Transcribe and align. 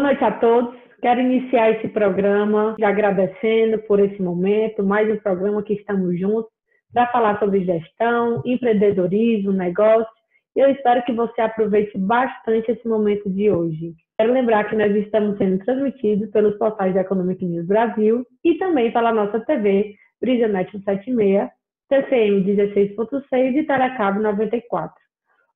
Boa 0.00 0.12
noite 0.12 0.24
a 0.24 0.32
todos. 0.32 0.74
Quero 1.02 1.20
iniciar 1.20 1.72
esse 1.72 1.86
programa 1.88 2.74
agradecendo 2.82 3.80
por 3.80 4.00
esse 4.00 4.22
momento, 4.22 4.82
mais 4.82 5.06
um 5.12 5.18
programa 5.18 5.62
que 5.62 5.74
estamos 5.74 6.18
juntos 6.18 6.50
para 6.90 7.06
falar 7.08 7.38
sobre 7.38 7.66
gestão, 7.66 8.40
empreendedorismo, 8.46 9.52
negócio. 9.52 10.08
E 10.56 10.60
eu 10.60 10.70
espero 10.70 11.04
que 11.04 11.12
você 11.12 11.42
aproveite 11.42 11.98
bastante 11.98 12.72
esse 12.72 12.88
momento 12.88 13.28
de 13.28 13.50
hoje. 13.50 13.92
Quero 14.18 14.32
lembrar 14.32 14.70
que 14.70 14.74
nós 14.74 14.90
estamos 14.96 15.36
sendo 15.36 15.62
transmitidos 15.66 16.30
pelos 16.30 16.56
portais 16.56 16.94
da 16.94 17.02
Economic 17.02 17.44
News 17.44 17.66
Brasil 17.66 18.24
e 18.42 18.54
também 18.54 18.90
pela 18.90 19.12
nossa 19.12 19.38
TV, 19.40 19.96
Brisanet 20.18 20.72
76, 20.72 21.46
TCM 21.90 22.42
16.6 22.42 23.54
e 23.54 23.64
Telecabo 23.64 24.18
94. 24.18 24.94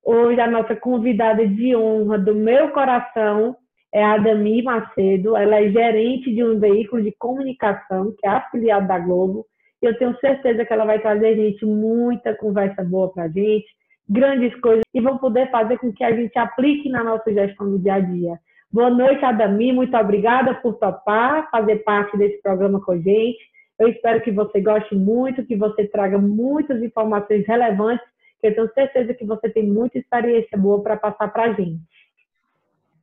Hoje 0.05 0.39
a 0.39 0.45
nossa 0.45 0.75
convidada 0.75 1.47
de 1.47 1.75
honra 1.75 2.19
do 2.19 2.35
meu 2.35 2.69
coração 2.69 3.55
é 3.95 4.03
a 4.03 4.15
Adami 4.15 4.61
Macedo. 4.61 5.37
Ela 5.37 5.61
é 5.61 5.69
gerente 5.69 6.29
de 6.35 6.43
um 6.43 6.59
veículo 6.59 7.01
de 7.01 7.13
comunicação 7.17 8.13
que 8.19 8.27
é 8.27 8.29
afiliado 8.29 8.89
da 8.89 8.99
Globo. 8.99 9.45
E 9.81 9.85
eu 9.85 9.97
tenho 9.97 10.13
certeza 10.19 10.65
que 10.65 10.73
ela 10.73 10.83
vai 10.83 10.99
trazer 10.99 11.37
gente 11.37 11.65
muita 11.65 12.35
conversa 12.35 12.83
boa 12.83 13.09
para 13.13 13.23
a 13.23 13.27
gente, 13.29 13.65
grandes 14.09 14.53
coisas 14.59 14.83
e 14.93 14.99
vão 14.99 15.17
poder 15.17 15.49
fazer 15.49 15.77
com 15.77 15.93
que 15.93 16.03
a 16.03 16.13
gente 16.13 16.37
aplique 16.37 16.89
na 16.89 17.05
nossa 17.05 17.31
gestão 17.33 17.71
do 17.71 17.79
dia 17.79 17.93
a 17.93 17.99
dia. 18.01 18.37
Boa 18.69 18.89
noite, 18.89 19.23
Adami. 19.23 19.71
Muito 19.71 19.95
obrigada 19.95 20.53
por 20.55 20.73
topar, 20.73 21.49
fazer 21.49 21.77
parte 21.77 22.17
desse 22.17 22.41
programa 22.41 22.81
com 22.81 22.91
a 22.91 22.97
gente. 22.97 23.39
Eu 23.79 23.87
espero 23.87 24.19
que 24.21 24.31
você 24.31 24.59
goste 24.59 24.93
muito, 24.93 25.45
que 25.45 25.55
você 25.55 25.87
traga 25.87 26.17
muitas 26.17 26.83
informações 26.83 27.47
relevantes 27.47 28.05
eu 28.45 28.53
tenho 28.53 28.73
certeza 28.73 29.13
que 29.13 29.25
você 29.25 29.49
tem 29.49 29.65
muita 29.65 29.97
experiência 29.97 30.57
boa 30.57 30.81
para 30.81 30.97
passar 30.97 31.27
para 31.29 31.45
a 31.45 31.53
gente. 31.53 31.81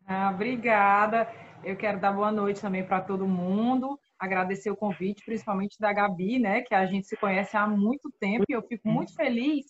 Ah, 0.06 0.30
obrigada. 0.30 1.28
Eu 1.64 1.76
quero 1.76 2.00
dar 2.00 2.12
boa 2.12 2.32
noite 2.32 2.60
também 2.60 2.84
para 2.84 3.00
todo 3.00 3.26
mundo. 3.26 3.98
Agradecer 4.18 4.70
o 4.70 4.76
convite, 4.76 5.24
principalmente 5.24 5.78
da 5.78 5.92
Gabi, 5.92 6.38
né, 6.38 6.62
que 6.62 6.74
a 6.74 6.86
gente 6.86 7.06
se 7.06 7.16
conhece 7.16 7.56
há 7.56 7.66
muito 7.66 8.10
tempo 8.20 8.44
e 8.48 8.52
eu 8.52 8.62
fico 8.62 8.88
muito 8.88 9.14
feliz 9.14 9.66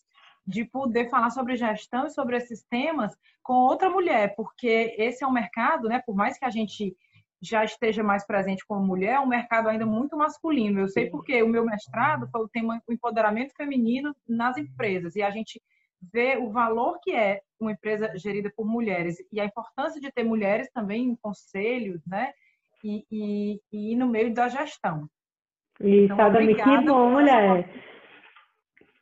de 0.47 0.65
poder 0.65 1.09
falar 1.09 1.31
sobre 1.31 1.57
gestão 1.57 2.07
e 2.07 2.11
sobre 2.11 2.37
esses 2.37 2.63
temas 2.65 3.17
com 3.43 3.55
outra 3.55 3.89
mulher, 3.89 4.35
porque 4.35 4.95
esse 4.99 5.23
é 5.23 5.27
um 5.27 5.33
mercado, 5.33 5.89
né, 5.89 6.03
por 6.05 6.15
mais 6.15 6.39
que 6.39 6.45
a 6.45 6.51
gente 6.51 6.97
já 7.41 7.65
esteja 7.65 8.03
mais 8.03 8.25
presente 8.27 8.65
como 8.67 8.87
mulher, 8.87 9.15
é 9.15 9.21
um 9.21 9.27
mercado 9.27 9.69
ainda 9.69 9.85
muito 9.85 10.17
masculino. 10.17 10.81
Eu 10.81 10.89
sei 10.89 11.11
porque 11.11 11.43
o 11.43 11.49
meu 11.49 11.65
mestrado 11.65 12.29
foi 12.31 12.43
o 12.43 12.49
tema 12.49 12.81
o 12.87 12.93
empoderamento 12.93 13.53
feminino 13.57 14.15
nas 14.29 14.57
empresas 14.57 15.17
e 15.17 15.23
a 15.23 15.31
gente 15.31 15.61
vê 16.13 16.37
o 16.37 16.51
valor 16.51 16.99
que 17.03 17.13
é 17.13 17.41
uma 17.63 17.73
empresa 17.73 18.13
gerida 18.17 18.53
por 18.55 18.67
mulheres 18.67 19.17
e 19.33 19.41
a 19.41 19.45
importância 19.45 20.01
de 20.01 20.11
ter 20.13 20.25
mulheres 20.25 20.71
também 20.73 21.05
em 21.05 21.17
conselhos, 21.17 22.01
né? 22.07 22.33
E, 22.85 23.05
e, 23.11 23.61
e 23.73 23.97
no 23.97 24.09
meio 24.09 24.35
da 24.35 24.49
gestão. 24.49 25.09
Isso, 25.81 26.13
então, 26.13 26.27
Adami, 26.27 26.55
que 26.55 26.79
bom, 26.85 27.11
mulher. 27.11 27.69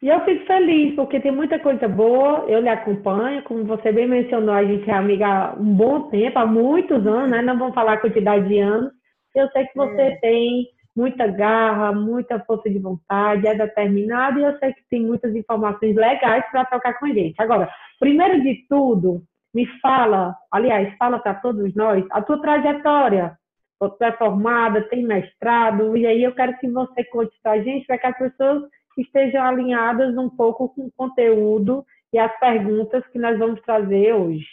E 0.02 0.08
eu 0.08 0.24
fico 0.24 0.46
feliz, 0.46 0.94
porque 0.94 1.20
tem 1.20 1.30
muita 1.30 1.58
coisa 1.58 1.86
boa, 1.86 2.46
eu 2.48 2.60
lhe 2.60 2.68
acompanho, 2.70 3.42
como 3.42 3.64
você 3.64 3.92
bem 3.92 4.08
mencionou, 4.08 4.54
a 4.54 4.64
gente 4.64 4.88
é 4.88 4.94
amiga 4.94 5.26
há 5.26 5.52
um 5.54 5.74
bom 5.74 6.08
tempo, 6.08 6.38
há 6.38 6.46
muitos 6.46 7.06
anos, 7.06 7.30
né? 7.30 7.42
Não 7.42 7.58
vamos 7.58 7.74
falar 7.74 7.94
a 7.94 8.00
quantidade 8.00 8.48
de 8.48 8.58
anos. 8.60 8.90
Eu 9.34 9.48
sei 9.50 9.66
que 9.66 9.76
você 9.76 10.00
é. 10.00 10.16
tem 10.16 10.66
muita 10.96 11.26
garra, 11.26 11.92
muita 11.92 12.40
força 12.40 12.68
de 12.70 12.78
vontade, 12.78 13.46
é 13.46 13.54
determinada 13.54 14.40
e 14.40 14.42
eu 14.42 14.58
sei 14.58 14.72
que 14.72 14.82
tem 14.88 15.02
muitas 15.02 15.34
informações 15.34 15.94
legais 15.94 16.44
para 16.50 16.64
trocar 16.64 16.98
com 16.98 17.06
a 17.06 17.10
gente. 17.10 17.34
Agora, 17.38 17.70
primeiro 18.00 18.42
de 18.42 18.66
tudo, 18.68 19.22
me 19.54 19.66
fala, 19.80 20.36
aliás, 20.50 20.96
fala 20.96 21.18
para 21.18 21.34
todos 21.34 21.74
nós, 21.74 22.04
a 22.10 22.22
tua 22.22 22.40
trajetória. 22.40 23.38
Você 23.78 24.04
é 24.06 24.12
formada, 24.12 24.88
tem 24.88 25.04
mestrado, 25.04 25.96
e 25.96 26.06
aí 26.06 26.22
eu 26.22 26.34
quero 26.34 26.58
que 26.58 26.68
você 26.68 27.04
conte 27.04 27.38
para 27.42 27.52
a 27.52 27.62
gente, 27.62 27.86
para 27.86 27.98
que 27.98 28.06
as 28.06 28.18
pessoas 28.18 28.68
estejam 28.98 29.42
alinhadas 29.42 30.16
um 30.16 30.28
pouco 30.28 30.68
com 30.70 30.86
o 30.86 30.92
conteúdo 30.92 31.84
e 32.12 32.18
as 32.18 32.36
perguntas 32.38 33.06
que 33.08 33.18
nós 33.18 33.38
vamos 33.38 33.60
trazer 33.62 34.14
hoje. 34.14 34.48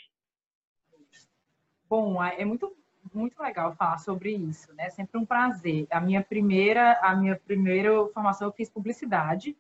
Bom, 1.89 2.21
é 2.23 2.45
muito 2.45 2.75
muito 3.13 3.41
legal 3.41 3.73
falar 3.75 3.97
sobre 3.99 4.31
isso, 4.31 4.73
né? 4.75 4.89
Sempre 4.89 5.17
um 5.17 5.25
prazer. 5.25 5.87
A 5.89 5.99
minha 5.99 6.21
primeira, 6.21 6.99
a 7.01 7.15
minha 7.15 7.35
primeira 7.35 7.89
formação 8.13 8.49
eu 8.49 8.51
fiz 8.51 8.69
publicidade 8.69 9.55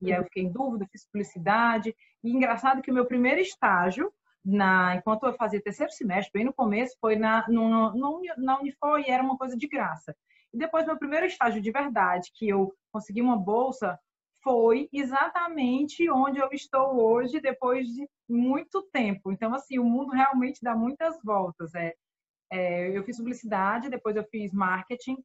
e 0.00 0.12
aí 0.12 0.18
eu 0.18 0.24
fiquei 0.24 0.44
em 0.44 0.52
dúvida, 0.52 0.88
fiz 0.90 1.04
publicidade. 1.06 1.94
E 2.22 2.30
engraçado 2.30 2.82
que 2.82 2.90
o 2.90 2.94
meu 2.94 3.06
primeiro 3.06 3.40
estágio 3.40 4.12
na, 4.44 4.96
enquanto 4.96 5.24
eu 5.24 5.34
fazia 5.34 5.62
terceiro 5.62 5.92
semestre, 5.92 6.32
bem 6.32 6.44
no 6.44 6.52
começo, 6.52 6.96
foi 7.00 7.16
na, 7.16 7.46
no, 7.48 7.92
no, 7.94 8.22
na 8.38 8.58
Unifor 8.58 9.00
e 9.00 9.10
era 9.10 9.22
uma 9.22 9.36
coisa 9.36 9.56
de 9.56 9.68
graça. 9.68 10.16
E 10.52 10.58
depois, 10.58 10.86
meu 10.86 10.98
primeiro 10.98 11.26
estágio 11.26 11.60
de 11.60 11.70
verdade, 11.70 12.30
que 12.34 12.48
eu 12.48 12.74
consegui 12.92 13.20
uma 13.20 13.36
bolsa, 13.36 13.98
foi 14.42 14.88
exatamente 14.92 16.10
onde 16.10 16.38
eu 16.38 16.48
estou 16.52 16.98
hoje, 16.98 17.40
depois 17.40 17.86
de 17.86 18.08
muito 18.28 18.82
tempo. 18.90 19.30
Então, 19.30 19.54
assim, 19.54 19.78
o 19.78 19.84
mundo 19.84 20.12
realmente 20.12 20.60
dá 20.62 20.74
muitas 20.74 21.18
voltas. 21.22 21.74
É, 21.74 21.94
é, 22.50 22.96
eu 22.96 23.04
fiz 23.04 23.18
publicidade, 23.18 23.90
depois 23.90 24.16
eu 24.16 24.24
fiz 24.24 24.52
marketing, 24.52 25.22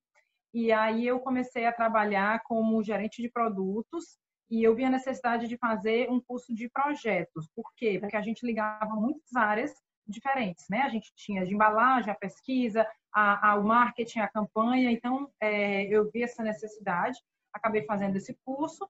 e 0.53 0.71
aí 0.71 1.07
eu 1.07 1.19
comecei 1.19 1.65
a 1.65 1.73
trabalhar 1.73 2.43
como 2.43 2.83
gerente 2.83 3.21
de 3.21 3.29
produtos, 3.29 4.17
e 4.49 4.63
eu 4.63 4.75
vi 4.75 4.85
a 4.85 4.89
necessidade 4.89 5.47
de 5.47 5.57
fazer 5.57 6.09
um 6.09 6.19
curso 6.19 6.53
de 6.53 6.69
projetos. 6.69 7.47
Por 7.55 7.73
quê? 7.75 7.97
Porque 7.99 8.15
a 8.15 8.21
gente 8.21 8.45
ligava 8.45 8.95
muitas 8.95 9.35
áreas 9.35 9.73
diferentes, 10.07 10.65
né? 10.69 10.81
A 10.81 10.89
gente 10.89 11.11
tinha 11.15 11.45
de 11.45 11.53
embalagem, 11.53 12.11
a 12.11 12.15
pesquisa, 12.15 12.87
a, 13.11 13.51
a 13.51 13.55
o 13.55 13.63
marketing, 13.63 14.19
a 14.19 14.27
campanha. 14.27 14.91
Então, 14.91 15.31
é, 15.39 15.83
eu 15.85 16.09
vi 16.11 16.23
essa 16.23 16.43
necessidade, 16.43 17.17
acabei 17.53 17.83
fazendo 17.85 18.15
esse 18.15 18.37
curso 18.45 18.87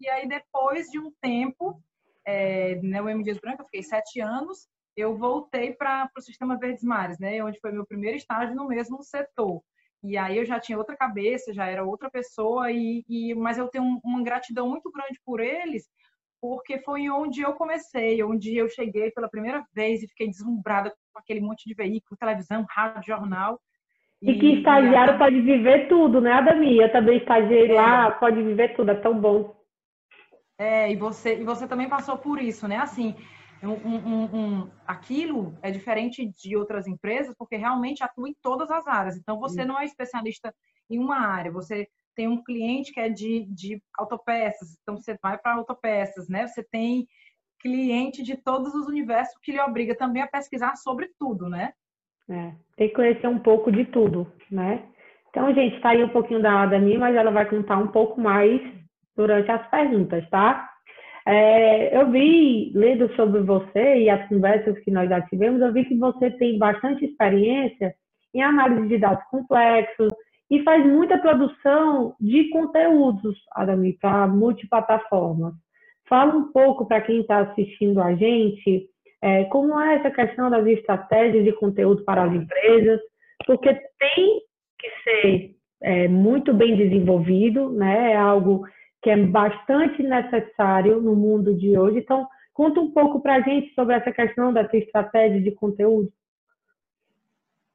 e 0.00 0.08
aí, 0.08 0.28
depois 0.28 0.88
de 0.90 0.98
um 0.98 1.10
tempo, 1.20 1.80
é, 2.26 2.74
né, 2.76 3.00
o 3.00 3.08
M. 3.08 3.22
Dias 3.22 3.38
Branco, 3.38 3.62
eu 3.62 3.66
fiquei 3.66 3.82
sete 3.82 4.20
anos, 4.20 4.68
eu 4.96 5.16
voltei 5.16 5.72
para 5.72 6.10
o 6.16 6.20
Sistema 6.20 6.58
Verdes 6.58 6.84
Mares, 6.84 7.18
né, 7.18 7.42
onde 7.42 7.60
foi 7.60 7.72
meu 7.72 7.86
primeiro 7.86 8.16
estágio 8.16 8.54
no 8.54 8.68
mesmo 8.68 9.02
setor. 9.02 9.62
E 10.04 10.18
aí 10.18 10.36
eu 10.36 10.44
já 10.44 10.60
tinha 10.60 10.76
outra 10.76 10.94
cabeça, 10.94 11.54
já 11.54 11.66
era 11.66 11.82
outra 11.82 12.10
pessoa, 12.10 12.70
e, 12.70 13.02
e 13.08 13.34
mas 13.34 13.56
eu 13.56 13.68
tenho 13.68 13.98
uma 14.04 14.22
gratidão 14.22 14.68
muito 14.68 14.92
grande 14.92 15.18
por 15.24 15.40
eles, 15.40 15.88
porque 16.38 16.78
foi 16.80 17.08
onde 17.08 17.40
eu 17.40 17.54
comecei, 17.54 18.22
onde 18.22 18.54
eu 18.54 18.68
cheguei 18.68 19.10
pela 19.10 19.30
primeira 19.30 19.64
vez 19.74 20.02
e 20.02 20.08
fiquei 20.08 20.28
deslumbrada 20.28 20.90
com 21.10 21.18
aquele 21.18 21.40
monte 21.40 21.66
de 21.66 21.74
veículo, 21.74 22.18
televisão, 22.18 22.66
rádio, 22.68 23.14
jornal. 23.14 23.58
E, 24.20 24.32
e 24.32 24.38
que 24.38 24.46
estagiário 24.58 25.14
e 25.14 25.18
pode 25.18 25.40
viver 25.40 25.88
tudo, 25.88 26.20
né, 26.20 26.32
Adami? 26.32 26.78
Eu 26.78 26.92
também 26.92 27.16
estagiei 27.16 27.70
é. 27.70 27.74
lá, 27.74 28.10
pode 28.10 28.42
viver 28.42 28.76
tudo, 28.76 28.90
é 28.90 28.94
tão 28.96 29.18
bom. 29.18 29.56
É, 30.58 30.92
e 30.92 30.96
você, 30.96 31.40
e 31.40 31.44
você 31.44 31.66
também 31.66 31.88
passou 31.88 32.18
por 32.18 32.38
isso, 32.38 32.68
né? 32.68 32.76
Assim, 32.76 33.16
um, 33.68 33.96
um, 33.96 34.36
um, 34.36 34.70
aquilo 34.86 35.56
é 35.62 35.70
diferente 35.70 36.26
de 36.26 36.56
outras 36.56 36.86
empresas 36.86 37.34
porque 37.36 37.56
realmente 37.56 38.02
atua 38.02 38.28
em 38.28 38.36
todas 38.42 38.70
as 38.70 38.86
áreas. 38.86 39.16
Então, 39.16 39.38
você 39.38 39.64
não 39.64 39.78
é 39.78 39.84
especialista 39.84 40.54
em 40.90 40.98
uma 40.98 41.18
área, 41.18 41.50
você 41.50 41.88
tem 42.14 42.28
um 42.28 42.42
cliente 42.42 42.92
que 42.92 43.00
é 43.00 43.08
de, 43.08 43.44
de 43.46 43.82
autopeças, 43.98 44.76
então 44.80 44.96
você 44.96 45.16
vai 45.22 45.36
para 45.36 45.54
autopeças, 45.54 46.28
né? 46.28 46.46
Você 46.46 46.62
tem 46.62 47.06
cliente 47.60 48.22
de 48.22 48.36
todos 48.36 48.74
os 48.74 48.86
universos 48.86 49.34
que 49.42 49.52
lhe 49.52 49.60
obriga 49.60 49.96
também 49.96 50.22
a 50.22 50.28
pesquisar 50.28 50.76
sobre 50.76 51.10
tudo, 51.18 51.48
né? 51.48 51.72
É, 52.28 52.52
tem 52.76 52.88
que 52.88 52.94
conhecer 52.94 53.26
um 53.26 53.38
pouco 53.38 53.72
de 53.72 53.84
tudo, 53.86 54.30
né? 54.50 54.86
Então, 55.30 55.52
gente, 55.52 55.80
tá 55.80 55.90
aí 55.90 56.04
um 56.04 56.10
pouquinho 56.10 56.40
da 56.40 56.66
Dani, 56.66 56.96
mas 56.96 57.16
ela 57.16 57.30
vai 57.30 57.48
contar 57.48 57.78
um 57.78 57.88
pouco 57.88 58.20
mais 58.20 58.60
durante 59.16 59.50
as 59.50 59.68
perguntas, 59.68 60.28
tá? 60.30 60.73
É, 61.26 61.96
eu 61.98 62.10
vi, 62.10 62.70
lendo 62.74 63.14
sobre 63.14 63.40
você 63.40 64.02
e 64.02 64.10
as 64.10 64.28
conversas 64.28 64.78
que 64.80 64.90
nós 64.90 65.08
já 65.08 65.22
tivemos, 65.22 65.60
eu 65.60 65.72
vi 65.72 65.84
que 65.86 65.96
você 65.96 66.30
tem 66.32 66.58
bastante 66.58 67.04
experiência 67.04 67.94
em 68.34 68.42
análise 68.42 68.88
de 68.88 68.98
dados 68.98 69.24
complexos 69.30 70.12
e 70.50 70.62
faz 70.62 70.84
muita 70.84 71.18
produção 71.18 72.14
de 72.20 72.50
conteúdos, 72.50 73.38
Adami, 73.52 73.94
para 73.94 74.26
multiplataformas. 74.26 75.54
Fala 76.06 76.34
um 76.34 76.52
pouco 76.52 76.86
para 76.86 77.00
quem 77.00 77.20
está 77.20 77.38
assistindo 77.38 78.02
a 78.02 78.14
gente 78.14 78.90
é, 79.24 79.44
como 79.44 79.80
é 79.80 79.94
essa 79.94 80.10
questão 80.10 80.50
das 80.50 80.66
estratégias 80.66 81.44
de 81.44 81.52
conteúdo 81.52 82.04
para 82.04 82.24
as 82.24 82.34
empresas, 82.34 83.00
porque 83.46 83.72
tem 83.72 84.42
que 84.78 84.90
ser 85.02 85.54
é, 85.82 86.06
muito 86.06 86.52
bem 86.52 86.76
desenvolvido, 86.76 87.70
né? 87.70 88.12
É 88.12 88.16
algo 88.16 88.66
que 89.04 89.10
é 89.10 89.16
bastante 89.26 90.02
necessário 90.02 90.98
no 90.98 91.14
mundo 91.14 91.54
de 91.54 91.78
hoje. 91.78 91.98
Então, 91.98 92.26
conta 92.54 92.80
um 92.80 92.90
pouco 92.90 93.20
para 93.20 93.34
a 93.34 93.40
gente 93.42 93.74
sobre 93.74 93.94
essa 93.94 94.10
questão 94.10 94.50
dessa 94.50 94.74
estratégia 94.78 95.42
de 95.42 95.52
conteúdo. 95.52 96.10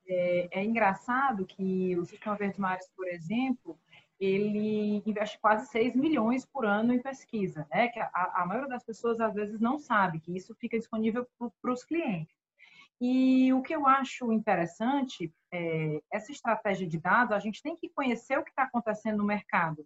É, 0.07 0.59
é 0.59 0.63
engraçado 0.65 1.45
que 1.45 1.95
o 1.99 2.03
Sistema 2.03 2.35
Verde 2.35 2.59
Mares, 2.59 2.89
por 2.95 3.07
exemplo, 3.07 3.79
ele 4.19 5.03
investe 5.05 5.39
quase 5.39 5.67
6 5.67 5.95
milhões 5.95 6.47
por 6.47 6.65
ano 6.65 6.93
em 6.93 6.99
pesquisa, 6.99 7.67
né? 7.69 7.89
Que 7.89 7.99
a, 7.99 8.09
a 8.33 8.45
maioria 8.47 8.67
das 8.67 8.83
pessoas 8.83 9.19
às 9.19 9.35
vezes 9.35 9.59
não 9.59 9.77
sabe 9.77 10.19
que 10.19 10.35
isso 10.35 10.55
fica 10.55 10.79
disponível 10.79 11.27
para 11.61 11.71
os 11.71 11.83
clientes. 11.83 12.35
E 12.99 13.53
o 13.53 13.61
que 13.61 13.75
eu 13.75 13.87
acho 13.87 14.33
interessante, 14.33 15.31
é, 15.53 16.01
essa 16.11 16.31
estratégia 16.31 16.87
de 16.87 16.97
dados, 16.97 17.33
a 17.33 17.39
gente 17.39 17.61
tem 17.61 17.75
que 17.75 17.87
conhecer 17.87 18.39
o 18.39 18.43
que 18.43 18.49
está 18.49 18.63
acontecendo 18.63 19.19
no 19.19 19.23
mercado, 19.23 19.85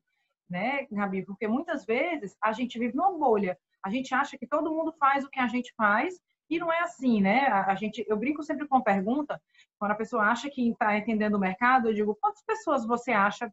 né, 0.54 0.88
Gabi? 0.92 1.26
Porque 1.26 1.48
muitas 1.48 1.84
vezes 1.84 2.38
a 2.42 2.54
gente 2.54 2.78
vive 2.78 2.96
numa 2.96 3.12
bolha. 3.18 3.58
A 3.84 3.90
gente 3.90 4.14
acha 4.14 4.38
que 4.38 4.48
todo 4.48 4.72
mundo 4.72 4.94
faz 4.94 5.26
o 5.26 5.30
que 5.30 5.40
a 5.40 5.48
gente 5.48 5.74
faz 5.76 6.22
e 6.50 6.60
não 6.60 6.72
é 6.72 6.82
assim, 6.82 7.20
né? 7.20 7.48
A, 7.48 7.74
gente, 7.74 8.06
eu 8.08 8.16
brinco 8.16 8.44
sempre 8.44 8.68
com 8.68 8.78
a 8.78 8.84
pergunta, 8.84 9.42
quando 9.80 9.92
a 9.92 9.96
pessoa 9.96 10.26
acha 10.26 10.50
que 10.50 10.70
está 10.70 10.96
entendendo 10.96 11.36
o 11.36 11.40
mercado, 11.40 11.90
eu 11.90 11.94
digo, 11.94 12.16
quantas 12.22 12.44
pessoas 12.44 12.86
você 12.86 13.12
acha 13.12 13.52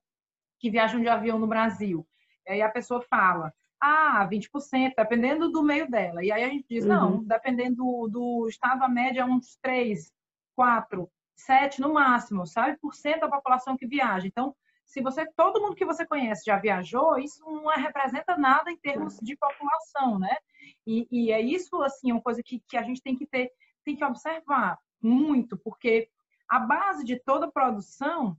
que 0.59 0.71
viajam 0.71 1.01
de 1.01 1.09
avião 1.09 1.39
no 1.39 1.47
Brasil? 1.47 2.07
E 2.47 2.53
aí 2.53 2.63
a 2.63 2.69
pessoa 2.69 3.01
fala, 3.01 3.53
ah, 3.81 4.29
20%, 4.31 4.93
dependendo 4.95 5.51
do 5.51 5.63
meio 5.63 5.91
dela. 5.91 6.23
E 6.23 6.31
aí 6.31 6.45
a 6.45 6.49
gente 6.49 6.67
diz, 6.69 6.85
uhum. 6.85 6.91
não, 6.91 7.25
dependendo 7.25 7.77
do, 7.77 8.09
do 8.09 8.49
estado, 8.49 8.85
a 8.85 8.89
média 8.89 9.23
é 9.23 9.25
uns 9.25 9.57
3, 9.63 10.13
4, 10.55 11.11
7 11.37 11.81
no 11.81 11.95
máximo, 11.95 12.47
sabe? 12.47 12.77
Por 12.79 12.95
cento 12.95 13.21
da 13.21 13.29
população 13.29 13.77
que 13.77 13.87
viaja. 13.87 14.27
Então, 14.27 14.55
se 14.91 15.01
você, 15.01 15.25
todo 15.37 15.61
mundo 15.61 15.77
que 15.77 15.85
você 15.85 16.05
conhece 16.05 16.43
já 16.45 16.59
viajou, 16.59 17.17
isso 17.17 17.45
não 17.45 17.71
é, 17.71 17.77
representa 17.77 18.37
nada 18.37 18.73
em 18.73 18.77
termos 18.77 19.17
de 19.23 19.37
população, 19.37 20.19
né? 20.19 20.37
E, 20.85 21.07
e 21.13 21.31
é 21.31 21.41
isso, 21.41 21.81
assim, 21.81 22.11
uma 22.11 22.21
coisa 22.21 22.43
que, 22.43 22.59
que 22.69 22.77
a 22.77 22.83
gente 22.83 23.01
tem 23.01 23.17
que 23.17 23.25
ter, 23.25 23.53
tem 23.85 23.95
que 23.95 24.05
observar 24.05 24.81
muito, 25.01 25.57
porque 25.57 26.09
a 26.49 26.59
base 26.59 27.05
de 27.05 27.21
toda 27.21 27.53
produção 27.53 28.37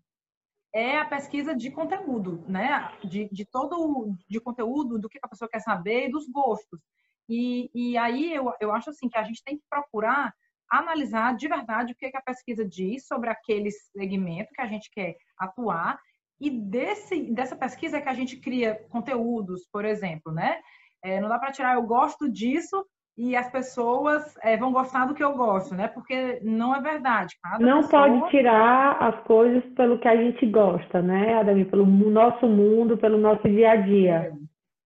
é 0.75 0.97
a 0.97 1.05
pesquisa 1.05 1.55
de 1.55 1.71
conteúdo, 1.71 2.43
né? 2.49 2.91
De, 3.01 3.29
de 3.31 3.45
todo 3.45 4.13
de 4.27 4.41
conteúdo, 4.41 4.99
do 4.99 5.07
que 5.07 5.19
a 5.23 5.29
pessoa 5.29 5.49
quer 5.49 5.61
saber 5.61 6.07
e 6.07 6.11
dos 6.11 6.27
gostos. 6.27 6.81
E, 7.29 7.71
e 7.73 7.97
aí 7.97 8.33
eu, 8.33 8.53
eu 8.59 8.73
acho 8.73 8.89
assim 8.89 9.07
que 9.07 9.17
a 9.17 9.23
gente 9.23 9.41
tem 9.41 9.57
que 9.57 9.63
procurar 9.69 10.33
analisar 10.69 11.33
de 11.33 11.47
verdade 11.47 11.93
o 11.93 11.95
que, 11.95 12.11
que 12.11 12.17
a 12.17 12.21
pesquisa 12.21 12.65
diz 12.65 13.07
sobre 13.07 13.29
aquele 13.29 13.71
segmento 13.71 14.53
que 14.53 14.61
a 14.61 14.67
gente 14.67 14.91
quer 14.91 15.15
atuar 15.37 15.97
e 16.41 16.49
desse, 16.49 17.31
dessa 17.31 17.55
pesquisa 17.55 17.97
é 17.97 18.01
que 18.01 18.09
a 18.09 18.13
gente 18.13 18.37
cria 18.37 18.75
conteúdos, 18.89 19.67
por 19.71 19.85
exemplo, 19.85 20.31
né? 20.31 20.57
É, 21.03 21.21
não 21.21 21.29
dá 21.29 21.37
para 21.37 21.51
tirar 21.51 21.75
eu 21.75 21.83
gosto 21.83 22.29
disso 22.29 22.85
e 23.17 23.35
as 23.35 23.51
pessoas 23.51 24.35
é, 24.41 24.57
vão 24.57 24.71
gostar 24.71 25.05
do 25.05 25.13
que 25.13 25.23
eu 25.23 25.33
gosto, 25.35 25.75
né? 25.75 25.87
Porque 25.87 26.39
não 26.41 26.75
é 26.75 26.81
verdade. 26.81 27.35
Cada 27.41 27.63
não 27.63 27.81
pessoa... 27.81 28.07
pode 28.07 28.31
tirar 28.31 28.97
as 29.01 29.23
coisas 29.25 29.63
pelo 29.73 29.99
que 29.99 30.07
a 30.07 30.15
gente 30.15 30.45
gosta, 30.47 31.01
né, 31.01 31.35
Adami? 31.35 31.65
Pelo 31.65 31.85
nosso 31.85 32.47
mundo, 32.47 32.97
pelo 32.97 33.17
nosso 33.17 33.47
dia 33.47 33.71
a 33.71 33.75
dia. 33.75 34.15
É. 34.15 34.33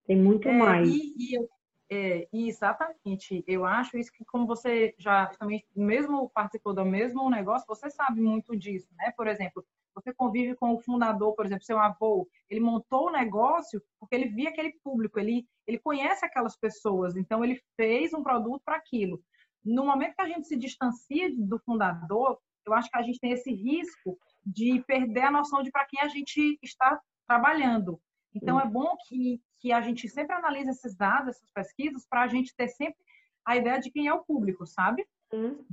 Tem 0.07 0.17
muito 0.17 0.49
é, 0.49 0.53
mais. 0.53 0.89
E, 0.89 1.37
e, 1.37 1.56
é, 1.91 2.29
exatamente. 2.33 3.45
Eu 3.47 3.65
acho 3.65 3.97
isso 3.97 4.13
que, 4.13 4.25
como 4.25 4.47
você 4.47 4.95
já 4.99 5.27
também 5.39 5.65
mesmo 5.75 6.31
participou 6.31 6.75
do 6.75 6.85
mesmo 6.85 7.29
negócio, 7.31 7.67
você 7.67 7.89
sabe 7.91 8.21
muito 8.21 8.57
disso, 8.57 8.89
né? 8.97 9.13
Por 9.17 9.27
exemplo, 9.27 9.65
você 9.95 10.13
convive 10.13 10.55
com 10.57 10.75
o 10.75 10.81
fundador, 10.81 11.35
por 11.35 11.47
exemplo, 11.47 11.65
seu 11.65 11.79
avô, 11.79 12.29
ele 12.51 12.61
montou 12.61 13.09
o 13.09 13.13
negócio 13.13 13.83
porque 13.99 14.15
ele 14.15 14.29
via 14.29 14.51
aquele 14.51 14.73
público, 14.85 15.19
ele, 15.19 15.47
ele 15.67 15.79
conhece 15.79 16.25
aquelas 16.25 16.57
pessoas, 16.57 17.17
então 17.17 17.43
ele 17.43 17.63
fez 17.77 18.13
um 18.13 18.23
produto 18.23 18.63
para 18.65 18.77
aquilo. 18.77 19.23
No 19.65 19.87
momento 19.87 20.15
que 20.15 20.23
a 20.23 20.29
gente 20.29 20.47
se 20.47 20.57
distancia 20.57 21.35
do 21.35 21.59
fundador, 21.61 22.39
eu 22.67 22.75
acho 22.75 22.91
que 22.91 22.99
a 22.99 23.03
gente 23.03 23.21
tem 23.21 23.33
esse 23.33 23.53
risco 23.53 24.19
de 24.45 24.83
perder 24.87 25.23
a 25.23 25.31
noção 25.31 25.63
de 25.63 25.71
para 25.71 25.87
quem 25.87 26.01
a 26.01 26.09
gente 26.09 26.59
está 26.63 27.01
trabalhando. 27.27 28.01
Então, 28.35 28.61
é 28.61 28.67
bom 28.67 28.97
que, 29.09 29.41
que 29.59 29.73
a 29.73 29.81
gente 29.81 30.09
sempre 30.09 30.35
analise 30.35 30.71
esses 30.71 30.95
dados, 30.95 31.37
essas 31.37 31.51
pesquisas, 31.51 32.07
para 32.09 32.23
a 32.23 32.29
gente 32.29 32.55
ter 32.55 32.69
sempre 32.69 32.99
a 33.45 33.57
ideia 33.57 33.79
de 33.81 33.91
quem 33.91 34.07
é 34.07 34.13
o 34.13 34.25
público, 34.25 34.67
sabe? 34.67 35.07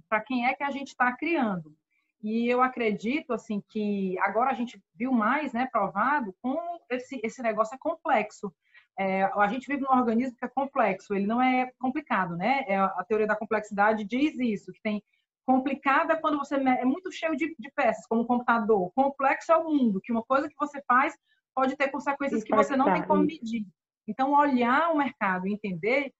Para 0.09 0.21
quem 0.21 0.45
é 0.47 0.53
que 0.53 0.63
a 0.63 0.71
gente 0.71 0.89
está 0.89 1.11
criando. 1.15 1.75
E 2.21 2.47
eu 2.47 2.61
acredito 2.61 3.33
assim 3.33 3.61
que 3.67 4.17
agora 4.19 4.51
a 4.51 4.53
gente 4.53 4.81
viu 4.95 5.11
mais, 5.11 5.51
né, 5.51 5.67
provado 5.69 6.33
como 6.41 6.61
esse 6.89 7.19
esse 7.21 7.41
negócio 7.43 7.75
é 7.75 7.77
complexo. 7.77 8.53
É, 8.97 9.23
a 9.23 9.47
gente 9.47 9.67
vive 9.67 9.81
num 9.81 9.91
organismo 9.91 10.37
que 10.37 10.45
é 10.45 10.47
complexo, 10.47 11.13
ele 11.13 11.25
não 11.25 11.41
é 11.41 11.71
complicado, 11.79 12.37
né? 12.37 12.63
É, 12.67 12.77
a 12.77 13.03
teoria 13.07 13.27
da 13.27 13.35
complexidade 13.35 14.05
diz 14.05 14.39
isso, 14.39 14.71
que 14.71 14.81
tem 14.81 15.03
complicada 15.45 16.15
quando 16.15 16.37
você 16.37 16.55
é 16.55 16.85
muito 16.85 17.11
cheio 17.11 17.35
de, 17.35 17.53
de 17.59 17.71
peças, 17.71 18.05
como 18.07 18.21
um 18.21 18.27
computador. 18.27 18.91
Complexo 18.95 19.51
é 19.51 19.57
o 19.57 19.65
mundo, 19.65 19.99
que 20.01 20.11
uma 20.11 20.23
coisa 20.23 20.47
que 20.47 20.55
você 20.57 20.81
faz 20.87 21.13
pode 21.53 21.75
ter 21.75 21.89
consequências 21.89 22.43
que 22.43 22.55
você 22.55 22.75
não 22.75 22.85
tem 22.85 23.03
como 23.03 23.23
medir. 23.23 23.65
Então, 24.07 24.33
olhar 24.33 24.91
o 24.91 24.97
mercado 24.97 25.47
e 25.47 25.53
entender 25.53 26.13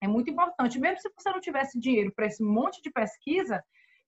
é 0.00 0.08
muito 0.08 0.30
importante. 0.30 0.78
Mesmo 0.78 0.98
se 0.98 1.10
você 1.16 1.30
não 1.30 1.40
tivesse 1.40 1.78
dinheiro 1.78 2.12
para 2.14 2.26
esse 2.26 2.42
monte 2.42 2.82
de 2.82 2.90
pesquisa, 2.90 3.62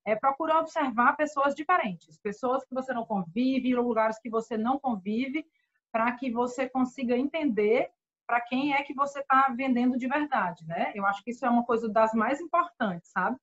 é 0.07 0.15
procurar 0.15 0.61
observar 0.61 1.17
pessoas 1.17 1.55
diferentes, 1.55 2.19
pessoas 2.19 2.65
que 2.65 2.75
você 2.75 2.93
não 2.93 3.07
convive, 3.07 3.75
lugares 3.75 4.19
que 4.21 4.29
você 4.29 4.57
não 4.59 4.79
convive, 4.79 5.47
para 5.91 6.13
que 6.13 6.31
você 6.31 6.69
consiga 6.69 7.17
entender 7.17 7.89
para 8.27 8.41
quem 8.41 8.75
é 8.75 8.83
que 8.83 8.95
você 8.95 9.21
está 9.21 9.53
vendendo 9.57 9.97
de 9.97 10.09
verdade, 10.09 10.67
né? 10.67 10.93
Eu 10.95 11.07
acho 11.07 11.23
que 11.23 11.31
isso 11.31 11.45
é 11.45 11.51
uma 11.51 11.65
coisa 11.65 11.89
das 11.89 12.13
mais 12.15 12.41
importantes, 12.41 13.11
sabe? 13.11 13.37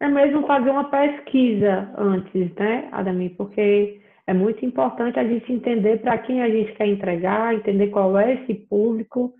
É 0.00 0.08
mesmo 0.08 0.46
fazer 0.46 0.70
uma 0.70 0.90
pesquisa 0.90 1.92
antes, 1.96 2.52
né, 2.56 2.88
Adami? 2.90 3.30
Porque 3.30 4.02
é 4.26 4.32
muito 4.32 4.64
importante 4.64 5.18
a 5.18 5.24
gente 5.24 5.52
entender 5.52 6.00
para 6.00 6.18
quem 6.18 6.42
a 6.42 6.48
gente 6.48 6.72
quer 6.74 6.86
entregar, 6.86 7.54
entender 7.54 7.88
qual 7.88 8.16
é 8.16 8.34
esse 8.34 8.54
público, 8.54 9.32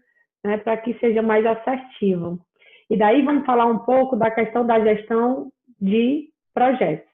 né, 0.44 0.58
para 0.58 0.76
que 0.76 0.94
seja 0.99 1.23
mais 1.23 1.46
assertivo. 1.46 2.38
E 2.90 2.96
daí 2.96 3.23
vamos 3.23 3.46
falar 3.46 3.67
um 3.67 3.79
pouco 3.79 4.17
da 4.17 4.31
questão 4.31 4.67
da 4.67 4.81
gestão 4.81 5.50
de 5.81 6.29
projetos. 6.52 7.11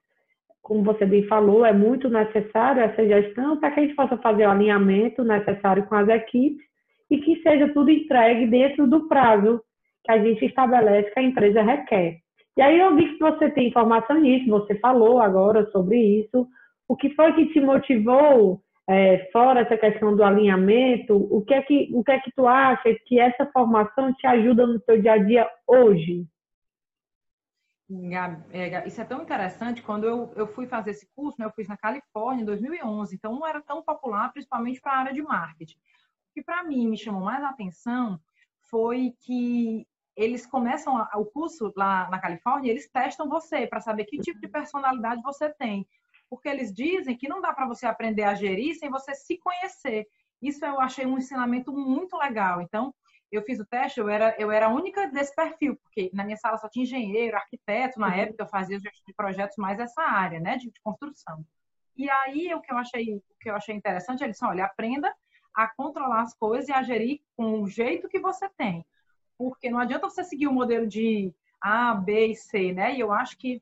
Como 0.62 0.82
você 0.82 1.06
bem 1.06 1.22
falou, 1.26 1.64
é 1.64 1.72
muito 1.72 2.08
necessário 2.08 2.82
essa 2.82 3.06
gestão 3.06 3.58
para 3.58 3.70
que 3.70 3.80
a 3.80 3.82
gente 3.84 3.94
possa 3.94 4.16
fazer 4.18 4.46
o 4.46 4.50
alinhamento 4.50 5.22
necessário 5.22 5.86
com 5.86 5.94
as 5.94 6.08
equipes 6.08 6.66
e 7.10 7.18
que 7.18 7.40
seja 7.42 7.72
tudo 7.72 7.90
entregue 7.90 8.46
dentro 8.46 8.86
do 8.86 9.08
prazo 9.08 9.62
que 10.04 10.12
a 10.12 10.18
gente 10.18 10.44
estabelece 10.44 11.10
que 11.10 11.20
a 11.20 11.22
empresa 11.22 11.62
requer. 11.62 12.18
E 12.56 12.60
aí 12.60 12.78
eu 12.78 12.94
vi 12.96 13.14
que 13.14 13.18
você 13.18 13.50
tem 13.50 13.68
informação 13.68 14.20
nisso, 14.20 14.50
você 14.50 14.74
falou 14.80 15.20
agora 15.20 15.64
sobre 15.70 15.96
isso. 15.96 16.46
O 16.88 16.96
que 16.96 17.14
foi 17.14 17.34
que 17.34 17.52
te 17.52 17.60
motivou, 17.60 18.62
é, 18.88 19.30
fora 19.30 19.60
essa 19.60 19.76
questão 19.76 20.16
do 20.16 20.24
alinhamento, 20.24 21.14
o 21.14 21.44
que, 21.44 21.52
é 21.52 21.60
que, 21.60 21.90
o 21.92 22.02
que 22.02 22.10
é 22.10 22.18
que 22.18 22.32
tu 22.32 22.48
acha 22.48 22.94
que 23.04 23.20
essa 23.20 23.44
formação 23.52 24.12
te 24.14 24.26
ajuda 24.26 24.66
no 24.66 24.80
teu 24.80 25.00
dia 25.00 25.12
a 25.12 25.18
dia 25.18 25.50
hoje? 25.66 26.26
É, 28.50 28.86
isso 28.86 29.00
é 29.00 29.04
tão 29.04 29.22
interessante. 29.22 29.82
Quando 29.82 30.04
eu, 30.04 30.32
eu 30.34 30.46
fui 30.46 30.66
fazer 30.66 30.90
esse 30.92 31.06
curso, 31.14 31.38
né, 31.38 31.46
eu 31.46 31.52
fiz 31.52 31.68
na 31.68 31.76
Califórnia 31.76 32.42
em 32.42 32.46
2011, 32.46 33.14
então 33.14 33.34
não 33.34 33.46
era 33.46 33.60
tão 33.60 33.82
popular, 33.82 34.32
principalmente 34.32 34.80
para 34.80 34.92
a 34.92 34.98
área 34.98 35.12
de 35.12 35.22
marketing. 35.22 35.76
O 36.30 36.34
que 36.34 36.42
para 36.42 36.64
mim 36.64 36.88
me 36.88 36.96
chamou 36.96 37.22
mais 37.22 37.42
a 37.42 37.50
atenção 37.50 38.18
foi 38.70 39.14
que 39.20 39.86
eles 40.16 40.44
começam 40.44 40.94
o 41.14 41.24
curso 41.24 41.72
lá 41.76 42.08
na 42.10 42.18
Califórnia, 42.18 42.70
eles 42.70 42.90
testam 42.90 43.28
você 43.28 43.66
para 43.66 43.80
saber 43.80 44.04
que 44.04 44.18
tipo 44.18 44.40
de 44.40 44.48
personalidade 44.48 45.22
você 45.22 45.48
tem, 45.48 45.86
porque 46.28 46.48
eles 46.48 46.72
dizem 46.72 47.16
que 47.16 47.28
não 47.28 47.40
dá 47.40 47.52
para 47.52 47.66
você 47.66 47.86
aprender 47.86 48.24
a 48.24 48.34
gerir 48.34 48.76
sem 48.78 48.90
você 48.90 49.14
se 49.14 49.38
conhecer. 49.38 50.06
Isso 50.40 50.64
eu 50.64 50.80
achei 50.80 51.04
um 51.06 51.18
ensinamento 51.18 51.72
muito 51.72 52.16
legal. 52.16 52.60
Então, 52.60 52.94
eu 53.30 53.42
fiz 53.42 53.60
o 53.60 53.66
teste, 53.66 54.00
eu 54.00 54.08
era, 54.08 54.34
eu 54.38 54.50
era 54.50 54.66
a 54.66 54.72
única 54.72 55.06
desse 55.08 55.34
perfil, 55.34 55.76
porque 55.76 56.10
na 56.14 56.24
minha 56.24 56.36
sala 56.36 56.56
só 56.56 56.68
tinha 56.68 56.84
engenheiro, 56.84 57.36
arquiteto, 57.36 58.00
na 58.00 58.08
uhum. 58.08 58.14
época 58.14 58.42
eu 58.42 58.48
fazia 58.48 58.78
de 58.78 58.90
projetos 59.14 59.56
mais 59.56 59.78
essa 59.78 60.02
área, 60.02 60.40
né, 60.40 60.56
de, 60.56 60.70
de, 60.70 60.80
construção. 60.80 61.44
E 61.96 62.08
aí 62.08 62.54
o 62.54 62.60
que 62.60 62.72
eu 62.72 62.78
achei, 62.78 63.16
o 63.16 63.22
que 63.40 63.50
eu 63.50 63.54
achei 63.54 63.74
interessante, 63.74 64.22
eles 64.22 64.36
disse, 64.36 64.46
olha, 64.46 64.64
aprenda 64.64 65.14
a 65.54 65.68
controlar 65.68 66.22
as 66.22 66.34
coisas 66.34 66.68
e 66.68 66.72
a 66.72 66.82
gerir 66.82 67.20
com 67.36 67.60
o 67.60 67.68
jeito 67.68 68.08
que 68.08 68.20
você 68.20 68.48
tem. 68.56 68.84
Porque 69.36 69.68
não 69.70 69.78
adianta 69.78 70.08
você 70.08 70.24
seguir 70.24 70.46
o 70.46 70.52
modelo 70.52 70.86
de 70.86 71.32
A, 71.60 71.94
B 71.94 72.28
e 72.28 72.34
C, 72.34 72.72
né? 72.72 72.94
E 72.94 73.00
eu 73.00 73.12
acho 73.12 73.36
que, 73.36 73.60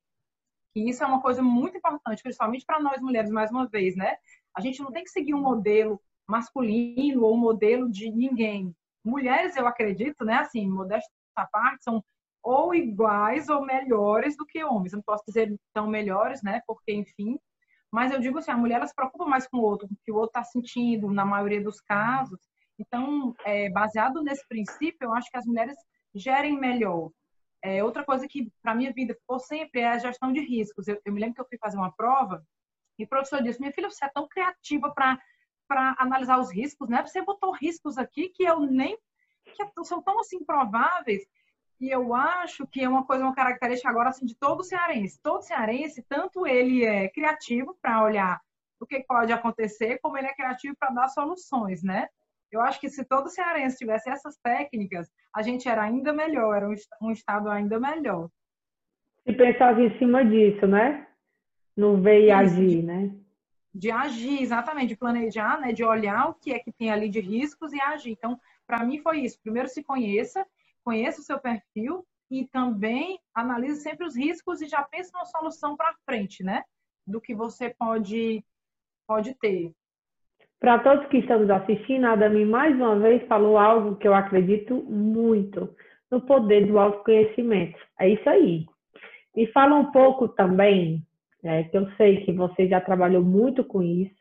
que 0.77 0.91
isso 0.91 1.03
é 1.03 1.07
uma 1.07 1.23
coisa 1.23 1.41
muito 1.41 1.79
importante, 1.79 2.23
principalmente 2.23 2.67
para 2.67 2.79
nós 2.79 3.01
mulheres, 3.01 3.31
mais 3.31 3.51
uma 3.51 3.67
vez, 3.67 3.97
né? 3.97 4.15
A 4.55 4.61
gente 4.61 4.83
não 4.83 4.93
tem 4.93 5.05
que 5.05 5.11
seguir 5.11 5.33
um 5.33 5.41
modelo 5.41 5.99
masculino 6.29 7.25
ou 7.25 7.35
um 7.35 7.39
modelo 7.39 7.91
de 7.91 8.11
ninguém 8.11 8.77
mulheres, 9.03 9.57
eu 9.57 9.67
acredito, 9.67 10.23
né, 10.23 10.35
assim, 10.35 10.69
modéstia 10.69 11.11
à 11.35 11.47
parte, 11.47 11.83
são 11.83 12.05
ou 12.43 12.75
iguais 12.75 13.49
ou 13.49 13.65
melhores 13.65 14.37
do 14.37 14.45
que 14.45 14.63
homens. 14.63 14.93
Eu 14.93 14.99
não 14.99 15.05
posso 15.05 15.25
dizer 15.27 15.57
tão 15.73 15.87
melhores, 15.87 16.43
né, 16.43 16.61
porque, 16.67 16.93
enfim, 16.93 17.39
mas 17.91 18.13
eu 18.13 18.21
digo 18.21 18.37
assim, 18.37 18.51
a 18.51 18.57
mulher 18.57 18.77
ela 18.77 18.87
se 18.87 18.95
preocupa 18.95 19.25
mais 19.25 19.49
com 19.49 19.57
o 19.57 19.63
outro, 19.63 19.89
com 19.89 19.95
o 19.95 19.99
que 20.05 20.13
o 20.13 20.17
outro 20.17 20.39
está 20.39 20.45
sentindo, 20.45 21.11
na 21.11 21.25
maioria 21.25 21.63
dos 21.63 21.81
casos. 21.81 22.39
Então, 22.79 23.35
é, 23.47 23.71
baseado 23.71 24.23
nesse 24.23 24.47
princípio, 24.47 25.07
eu 25.07 25.15
acho 25.15 25.31
que 25.31 25.39
as 25.39 25.47
mulheres 25.47 25.77
gerem 26.15 26.59
melhor. 26.59 27.11
É, 27.67 27.83
outra 27.83 28.05
coisa 28.05 28.29
que, 28.29 28.49
para 28.63 28.77
minha 28.77 28.93
vida, 28.93 29.13
ficou 29.13 29.41
sempre 29.41 29.81
é 29.81 29.89
a 29.89 29.99
gestão 29.99 30.33
de 30.33 30.39
riscos. 30.41 30.87
Eu, 30.87 31.01
eu 31.05 31.13
me 31.13 31.21
lembro 31.21 31.35
que 31.35 31.41
eu 31.41 31.49
fui 31.49 31.59
fazer 31.59 31.77
uma 31.77 31.91
prova 31.91 32.47
e 32.97 33.03
o 33.03 33.09
professor 33.09 33.43
disse: 33.43 33.59
Minha 33.61 33.73
filha, 33.73 33.91
você 33.91 34.05
é 34.05 34.09
tão 34.09 34.29
criativa 34.29 34.93
para 34.95 35.19
analisar 35.99 36.39
os 36.39 36.53
riscos, 36.53 36.89
né? 36.89 37.05
Você 37.05 37.23
botou 37.23 37.53
riscos 37.53 37.99
aqui 37.99 38.29
que 38.29 38.45
eu 38.45 38.61
nem 38.61 38.97
que 39.45 39.85
são 39.85 40.03
tão 40.03 40.21
assim 40.21 40.45
prováveis 40.45 41.25
E 41.81 41.89
eu 41.89 42.15
acho 42.15 42.67
que 42.67 42.83
é 42.83 42.89
uma 42.89 43.05
coisa, 43.05 43.25
uma 43.25 43.35
característica 43.35 43.89
agora 43.91 44.11
assim 44.11 44.27
de 44.27 44.37
todo 44.37 44.63
cearense. 44.63 45.21
Todo 45.21 45.43
cearense, 45.43 46.03
tanto 46.09 46.47
ele 46.47 46.85
é 46.85 47.09
criativo 47.09 47.77
para 47.83 48.05
olhar 48.05 48.41
o 48.79 48.87
que 48.87 49.01
pode 49.01 49.33
acontecer, 49.33 49.99
como 50.01 50.17
ele 50.17 50.29
é 50.29 50.35
criativo 50.35 50.77
para 50.79 50.91
dar 50.95 51.09
soluções, 51.09 51.83
né? 51.83 52.09
Eu 52.51 52.61
acho 52.61 52.81
que 52.81 52.89
se 52.89 53.05
todo 53.05 53.29
cearense 53.29 53.79
tivesse 53.79 54.09
essas 54.09 54.37
técnicas, 54.39 55.11
a 55.35 55.43
gente 55.43 55.69
era 55.69 55.83
ainda 55.83 56.13
melhor, 56.13 56.57
era 56.57 56.69
um, 57.03 57.11
estado 57.11 57.51
ainda 57.51 57.79
melhor. 57.79 58.29
E 59.25 59.33
pensava 59.33 59.83
em 59.83 59.99
cima 59.99 60.25
disso, 60.25 60.67
né? 60.67 61.07
No 61.77 62.01
ver 62.01 62.25
e 62.25 62.31
agir, 62.31 62.83
né? 62.83 63.15
De 63.75 63.91
agir, 63.91 64.41
exatamente, 64.41 64.89
de 64.89 64.97
planejar, 64.97 65.61
né? 65.61 65.73
De 65.73 65.85
olhar 65.85 66.31
o 66.31 66.35
que 66.35 66.53
é 66.53 66.59
que 66.59 66.73
tem 66.73 66.91
ali 66.91 67.09
de 67.09 67.21
riscos 67.21 67.73
e 67.73 67.81
agir. 67.81 68.13
Então, 68.13 68.41
para 68.67 68.85
mim 68.85 68.99
foi 69.01 69.21
isso. 69.21 69.41
Primeiro 69.43 69.69
se 69.69 69.83
conheça, 69.83 70.47
conheça 70.85 71.21
o 71.21 71.25
seu 71.25 71.39
perfil 71.39 72.07
e 72.31 72.47
também 72.47 73.21
analise 73.35 73.83
sempre 73.83 74.07
os 74.07 74.17
riscos 74.17 74.61
e 74.61 74.67
já 74.67 74.83
pense 74.83 75.13
numa 75.13 75.27
solução 75.27 75.77
para 75.77 75.95
frente, 76.05 76.43
né? 76.43 76.63
Do 77.07 77.21
que 77.21 77.35
você 77.35 77.71
pode 77.71 78.45
pode 79.07 79.35
ter. 79.35 79.73
Para 80.61 80.79
todos 80.79 81.07
que 81.09 81.19
estamos 81.19 81.51
assistindo, 81.51 82.07
a 82.07 82.13
Adami 82.13 82.45
mais 82.45 82.75
uma 82.77 82.99
vez 82.99 83.23
falou 83.27 83.59
algo 83.59 83.97
que 83.97 84.09
eu 84.09 84.15
acredito 84.15 84.75
muito 84.85 85.69
no 86.11 86.21
poder 86.21 86.67
do 86.67 86.79
autoconhecimento. 86.79 87.79
É 88.01 88.09
isso 88.09 88.29
aí. 88.29 88.65
E 89.37 89.47
fala 89.49 89.75
um 89.75 89.93
pouco 89.93 90.29
também, 90.29 91.03
é, 91.45 91.65
que 91.65 91.77
eu 91.77 91.87
sei 91.97 92.25
que 92.25 92.33
você 92.33 92.67
já 92.69 92.81
trabalhou 92.81 93.23
muito 93.23 93.63
com 93.65 93.83
isso. 93.83 94.17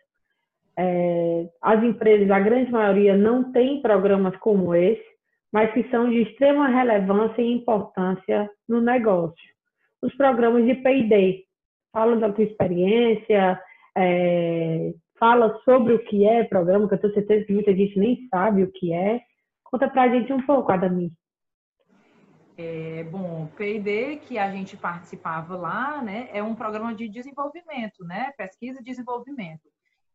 É, 0.77 1.48
as 1.62 1.82
empresas, 1.84 2.30
a 2.30 2.39
grande 2.39 2.70
maioria, 2.70 3.15
não 3.15 3.51
tem 3.54 3.82
programas 3.82 4.36
como 4.38 4.75
esse, 4.75 5.06
mas 5.54 5.72
que 5.74 5.89
são 5.89 6.10
de 6.10 6.24
extrema 6.24 6.68
relevância 6.68 7.42
e 7.42 7.54
importância 7.54 8.50
no 8.68 8.82
negócio. 8.82 9.56
Os 10.01 10.13
programas 10.15 10.65
de 10.65 10.75
P&D. 10.75 11.46
Fala 11.94 12.18
da 12.18 12.30
tua 12.30 12.44
experiência, 12.44 13.58
é, 13.98 14.92
fala 15.20 15.60
sobre 15.64 15.94
o 15.94 16.04
que 16.04 16.26
é 16.26 16.44
programa, 16.44 16.88
que 16.88 16.96
eu 16.96 17.02
tenho 17.02 17.14
certeza 17.14 17.46
que 17.46 17.54
muita 17.54 17.76
gente 17.76 17.98
nem 17.98 18.28
sabe 18.30 18.64
o 18.64 18.72
que 18.72 18.94
é. 18.94 19.22
Conta 19.64 19.90
pra 19.90 20.10
gente 20.10 20.32
um 20.32 20.46
pouco, 20.46 20.72
Adami. 20.72 21.12
É, 22.58 23.04
bom, 23.04 23.48
P&D 23.58 24.18
que 24.18 24.38
a 24.38 24.50
gente 24.50 24.78
participava 24.78 25.58
lá, 25.58 26.02
né, 26.02 26.30
é 26.32 26.42
um 26.42 26.56
programa 26.56 26.96
de 26.96 27.10
desenvolvimento, 27.10 28.06
né, 28.06 28.32
pesquisa 28.38 28.80
e 28.80 28.84
desenvolvimento. 28.84 29.70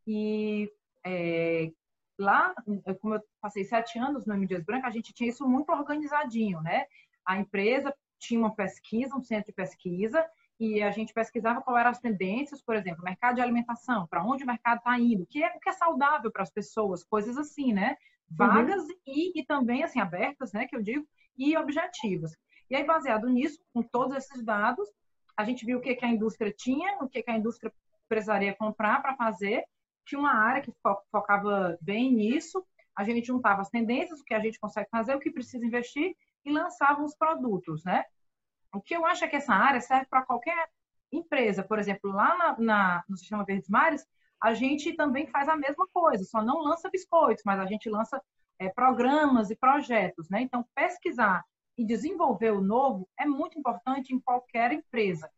E 0.07 0.71
é, 1.05 1.71
lá, 2.19 2.55
como 3.01 3.15
eu 3.15 3.23
passei 3.41 3.65
sete 3.65 3.99
anos 3.99 4.27
no 4.27 4.37
Mídias 4.37 4.65
Branca, 4.65 4.89
a 4.89 4.91
gente 4.91 5.13
tinha 5.13 5.29
isso 5.29 5.47
muito 5.47 5.71
organizadinho, 5.71 6.61
né? 6.61 6.85
A 7.27 7.39
empresa 7.39 7.95
tinha 8.19 8.41
uma 8.41 8.55
pesquisa, 8.55 9.17
um 9.17 9.23
centro 9.23 9.47
de 9.47 9.53
pesquisa, 9.53 10.25
e 10.61 10.83
a 10.83 10.91
gente 10.91 11.15
pesquisava 11.15 11.63
qual 11.63 11.79
eram 11.79 11.91
as 11.91 12.01
tendências, 12.01 12.61
por 12.61 12.77
exemplo, 12.77 13.03
mercado 13.03 13.37
de 13.37 13.41
alimentação, 13.41 14.07
para 14.07 14.23
onde 14.23 14.45
o 14.45 14.47
mercado 14.47 14.77
está 14.77 14.99
indo, 15.01 15.23
o 15.23 15.27
que 15.27 15.43
é, 15.43 15.49
o 15.57 15.59
que 15.59 15.71
é 15.71 15.73
saudável 15.73 16.31
para 16.31 16.43
as 16.43 16.51
pessoas, 16.51 17.03
coisas 17.03 17.39
assim, 17.39 17.73
né? 17.73 17.97
Vagas 18.31 18.85
uhum. 18.85 18.97
e, 19.07 19.41
e 19.41 19.45
também, 19.45 19.83
assim, 19.83 20.01
abertas, 20.01 20.53
né, 20.53 20.67
que 20.67 20.77
eu 20.77 20.83
digo, 20.83 21.09
e 21.37 21.57
objetivas. 21.57 22.37
E 22.69 22.77
aí, 22.77 22.85
baseado 22.85 23.27
nisso, 23.27 23.59
com 23.73 23.83
todos 23.83 24.15
esses 24.15 24.45
dados, 24.45 24.87
a 25.35 25.45
gente 25.45 25.65
viu 25.65 25.79
o 25.79 25.81
que, 25.81 25.95
que 25.97 26.05
a 26.05 26.09
indústria 26.09 26.53
tinha, 26.53 26.99
o 27.01 27.09
que, 27.09 27.23
que 27.23 27.31
a 27.31 27.37
indústria 27.37 27.73
precisaria 28.07 28.55
comprar 28.55 29.01
para 29.01 29.17
fazer. 29.17 29.65
Tinha 30.05 30.19
uma 30.19 30.35
área 30.35 30.61
que 30.61 30.73
focava 31.11 31.79
bem 31.81 32.13
nisso. 32.13 32.63
A 32.95 33.03
gente 33.03 33.27
juntava 33.27 33.63
as 33.63 33.71
tendências, 33.71 34.21
o 34.21 34.25
que 34.25 34.35
a 34.35 34.41
gente 34.41 34.61
consegue 34.61 34.91
fazer, 34.91 35.17
o 35.17 35.21
que 35.21 35.31
precisa 35.31 35.65
investir 35.65 36.15
e 36.45 36.53
lançava 36.53 37.03
os 37.03 37.17
produtos, 37.17 37.83
né? 37.83 38.05
O 38.73 38.81
que 38.81 38.95
eu 38.95 39.05
acho 39.05 39.25
é 39.25 39.29
que 39.29 39.37
essa 39.37 39.55
área 39.55 39.81
serve 39.81 40.07
para 40.07 40.23
qualquer 40.23 40.69
empresa. 41.13 41.63
Por 41.63 41.79
exemplo, 41.79 42.11
lá 42.11 42.37
na, 42.37 42.59
na, 42.59 43.05
no 43.09 43.17
Sistema 43.17 43.45
Verdes 43.45 43.69
Mares, 43.69 44.07
a 44.41 44.55
gente 44.55 44.95
também 44.95 45.27
faz 45.27 45.49
a 45.49 45.57
mesma 45.57 45.87
coisa, 45.93 46.25
só 46.25 46.43
não 46.43 46.63
lança 46.63 46.89
biscoitos, 46.89 47.45
mas 47.45 47.61
a 47.61 47.67
gente 47.67 47.91
lança 47.91 48.23
é, 48.59 48.69
programas 48.69 49.51
e 49.51 49.57
projetos. 49.57 50.29
Né? 50.31 50.43
Então, 50.43 50.65
pesquisar 50.75 51.45
e 51.77 51.85
desenvolver 51.85 52.53
o 52.53 52.61
novo 52.61 53.09
é 53.19 53.27
muito 53.27 53.59
importante 53.59 54.15
em 54.15 54.21
qualquer 54.21 54.73
empresa. 54.73 55.31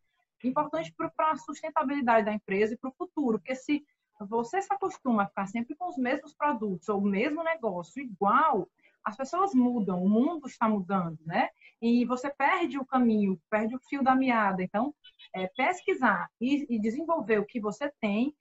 Importante 0.45 0.93
para 1.17 1.31
a 1.31 1.37
sustentabilidade 1.37 2.27
da 2.27 2.33
empresa 2.33 2.75
e 2.75 2.77
para 2.77 2.91
o 2.91 2.95
futuro, 2.95 3.39
porque 3.39 3.55
se 3.55 3.85
você 4.21 4.61
se 4.61 4.73
acostuma 4.73 5.23
a 5.23 5.27
ficar 5.27 5.47
sempre 5.47 5.75
com 5.77 5.89
os 5.89 5.97
mesmos 5.97 6.35
produtos 6.35 6.89
ou 6.89 6.99
o 6.99 7.07
mesmo 7.07 7.43
negócio 7.45 8.03
igual, 8.03 8.69
as 9.05 9.17
pessoas 9.17 9.55
mudam, 9.55 10.03
o 10.03 10.09
mundo 10.09 10.47
está 10.47 10.69
mudando, 10.69 11.19
né? 11.27 11.49
E 11.81 12.05
você 12.05 12.31
perde 12.31 12.79
o 12.79 12.85
caminho, 12.85 13.41
perde 13.51 13.75
o 13.75 13.81
fio 13.81 14.03
da 14.03 14.15
meada. 14.15 14.63
Então, 14.63 14.95
é, 15.35 15.49
pesquisar 15.49 16.29
e, 16.41 16.67
e, 16.75 16.79
desenvolver 16.79 17.39
o 17.39 17.45
que 17.45 17.61
você 17.61 17.93
tem 18.01 18.35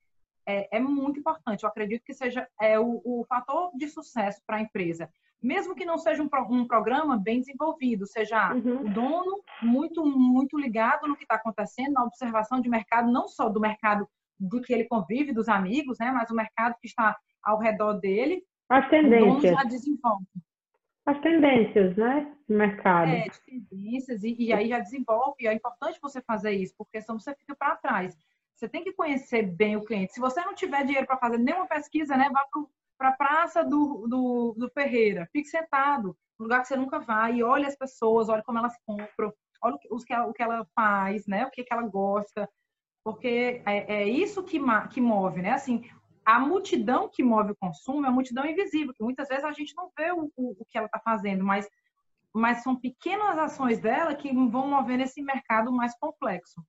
é, 0.46 0.77
é, 0.77 0.80
muito 0.80 1.20
importante. 1.20 1.63
Eu 1.63 1.70
acredito 1.70 2.03
que 2.03 2.13
seja 2.13 2.48
é, 2.62 2.80
o, 2.80 3.01
o 3.03 3.25
fator 3.27 3.72
de 3.75 3.88
sucesso 3.88 4.41
para 4.46 4.58
a 4.58 4.62
empresa. 4.62 5.10
Mesmo 5.41 5.74
que 5.74 5.86
não 5.86 5.98
seja 5.98 6.22
um, 6.22 6.30
um 6.51 6.68
programa 6.68 7.18
bem 7.18 7.39
desenvolvido, 7.39 8.06
seja 8.06 8.53
uhum. 8.53 8.86
o 8.86 8.94
dono 8.94 9.44
muito, 9.63 10.06
muito 10.06 10.60
ligado 10.60 11.08
no 11.08 11.15
que 11.15 11.24
está 11.24 11.36
acontecendo, 11.36 11.94
na 11.94 12.03
observação 12.03 12.62
de 12.62 12.70
mercado, 12.70 13.12
não 13.12 13.27
só 13.27 13.50
do 13.50 13.60
mercado 13.60 14.08
do 14.39 14.62
que 14.62 14.72
ele 14.72 14.86
convive, 14.86 15.34
dos 15.34 15.50
amigos, 15.50 15.98
né? 15.98 16.12
Mas 16.12 16.30
o 16.30 16.36
mercado 16.36 16.75
que 16.80 16.88
está 16.88 17.18
ao 17.44 17.58
redor 17.58 17.94
dele. 17.94 18.44
As 18.70 18.88
tendências. 18.89 19.38
O 19.38 19.41
dono 19.41 19.41
já 19.41 19.63
desenvolve 19.63 20.25
as 21.05 21.20
tendências, 21.20 21.96
né, 21.96 22.31
do 22.48 22.55
mercado. 22.55 23.10
É, 23.10 23.27
de 23.27 23.41
tendências, 23.41 24.24
e, 24.24 24.36
e, 24.38 24.53
aí 24.53 24.70
já 24.70 24.79
desenvolve, 24.79 25.48
é 25.48 25.53
importante 25.53 26.00
você 26.01 26.22
fazer 26.22 26.51
isso, 26.51 26.75
porque 26.77 27.01
senão 27.01 27.20
você 27.20 27.36
fica 27.36 27.55
para 27.55 27.75
trás. 27.75 28.17
Você 28.55 28.70
tem 28.70 28.84
que 28.84 28.93
conhecer 28.93 29.43
bem 29.43 29.75
o 29.75 29.84
cliente. 29.84 30.13
Se 30.13 30.20
você 30.20 30.41
não 30.41 30.53
tiver 30.53 30.86
dinheiro 30.86 31.08
para 31.08 31.17
fazer 31.17 31.39
nenhuma 31.39 31.67
pesquisa, 31.67 32.15
né, 32.15 32.29
vá 32.31 32.46
para 32.98 33.10
a 33.10 33.13
praça 33.13 33.63
do, 33.63 34.05
do, 34.08 34.55
do 34.55 34.70
Ferreira, 34.70 35.27
fique 35.31 35.48
sentado, 35.48 36.15
no 36.38 36.43
lugar 36.43 36.62
que 36.62 36.67
você 36.67 36.75
nunca 36.75 37.00
vai, 37.00 37.36
e 37.36 37.43
olhe 37.43 37.65
as 37.65 37.75
pessoas, 37.75 38.29
olhe 38.29 38.43
como 38.43 38.60
elas 38.60 38.77
compram, 38.86 39.34
olhe 39.63 39.75
o 39.89 39.98
que, 39.98 40.13
o 40.15 40.34
que 40.34 40.43
ela 40.43 40.67
faz, 40.75 41.25
né, 41.25 41.46
o 41.46 41.50
que, 41.50 41.63
que 41.63 41.74
ela 41.74 41.88
gosta, 41.88 42.48
porque 43.03 43.63
é, 43.65 44.01
é 44.01 44.08
isso 44.08 44.43
que, 44.43 44.60
que 44.91 45.01
move, 45.01 45.41
né? 45.41 45.51
Assim, 45.51 45.89
a 46.25 46.40
multidão 46.40 47.10
que 47.10 47.24
move 47.24 47.51
o 47.51 47.56
consumo 47.56 48.06
é 48.06 48.10
a 48.10 48.12
multidão 48.12 48.46
invisível, 48.46 48.94
que 48.94 49.04
muitas 49.04 49.28
vezes 49.28 49.44
a 49.44 49.51
gente 49.51 49.75
não 49.75 49.90
vê 49.98 50.12
o, 50.12 50.32
o, 50.36 50.51
o 50.60 50.66
que 50.70 50.78
ela 50.78 50.86
está 50.86 51.00
fazendo, 51.00 51.44
mas, 51.44 51.68
mas 52.34 52.63
são 52.63 52.75
pequenas 52.75 53.38
ações 53.38 53.80
dela 53.80 54.16
que 54.16 54.34
vão 54.34 54.68
mover 54.68 55.00
esse 55.00 55.22
mercado 55.22 55.72
mais 55.72 55.98
complexo. 55.98 56.62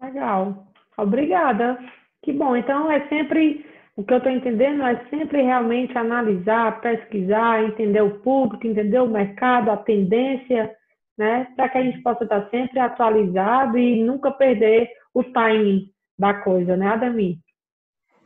Legal. 0.00 0.66
Obrigada. 0.96 1.78
Que 2.22 2.32
bom. 2.32 2.56
Então, 2.56 2.90
é 2.90 3.08
sempre, 3.08 3.66
o 3.96 4.04
que 4.04 4.12
eu 4.12 4.18
estou 4.18 4.32
entendendo 4.32 4.82
é 4.82 5.04
sempre 5.08 5.42
realmente 5.42 5.96
analisar, 5.98 6.80
pesquisar, 6.80 7.64
entender 7.64 8.02
o 8.02 8.20
público, 8.20 8.66
entender 8.66 9.00
o 9.00 9.08
mercado, 9.08 9.70
a 9.70 9.76
tendência, 9.76 10.74
né? 11.18 11.46
Para 11.56 11.68
que 11.68 11.78
a 11.78 11.82
gente 11.82 12.00
possa 12.02 12.24
estar 12.24 12.48
sempre 12.50 12.78
atualizado 12.78 13.76
e 13.76 14.02
nunca 14.02 14.30
perder 14.30 14.88
o 15.12 15.24
timing 15.24 15.90
da 16.18 16.34
coisa, 16.34 16.76
né, 16.76 16.86
Adami? 16.88 17.40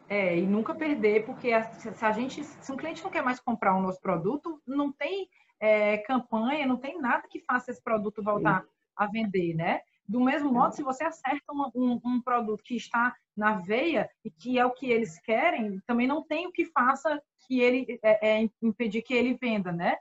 É, 0.09 0.39
e 0.39 0.47
nunca 0.47 0.75
perder, 0.75 1.25
porque 1.25 1.51
se 1.63 2.05
a 2.05 2.13
gente, 2.13 2.45
se 2.45 2.73
um 2.73 2.77
cliente 2.77 3.03
não 3.03 3.11
quer 3.11 3.25
mais 3.25 3.41
comprar 3.41 3.77
o 3.77 3.83
nosso 3.83 4.01
produto, 4.01 4.61
não 4.67 4.93
tem 4.93 5.29
é, 5.59 5.99
campanha, 5.99 6.67
não 6.67 6.77
tem 6.77 7.01
nada 7.01 7.27
que 7.29 7.41
faça 7.41 7.71
esse 7.71 7.83
produto 7.83 8.23
voltar 8.23 8.63
Sim. 8.63 8.69
a 8.97 9.07
vender, 9.07 9.55
né? 9.55 9.81
Do 10.09 10.21
mesmo 10.21 10.53
modo, 10.53 10.75
se 10.75 10.83
você 10.83 11.03
acerta 11.03 11.53
um, 11.53 11.71
um, 11.75 12.01
um, 12.05 12.21
produto 12.21 12.63
que 12.63 12.77
está 12.77 13.15
na 13.37 13.55
veia 13.55 14.09
e 14.25 14.31
que 14.31 14.57
é 14.59 14.65
o 14.65 14.71
que 14.71 14.89
eles 14.89 15.19
querem, 15.19 15.81
também 15.85 16.07
não 16.07 16.23
tem 16.23 16.47
o 16.47 16.53
que 16.53 16.65
faça 16.67 17.21
que 17.47 17.61
ele 17.61 17.99
é, 18.03 18.39
é 18.39 18.51
impedir 18.63 19.03
que 19.03 19.13
ele 19.13 19.35
venda, 19.35 19.73
né? 19.73 19.97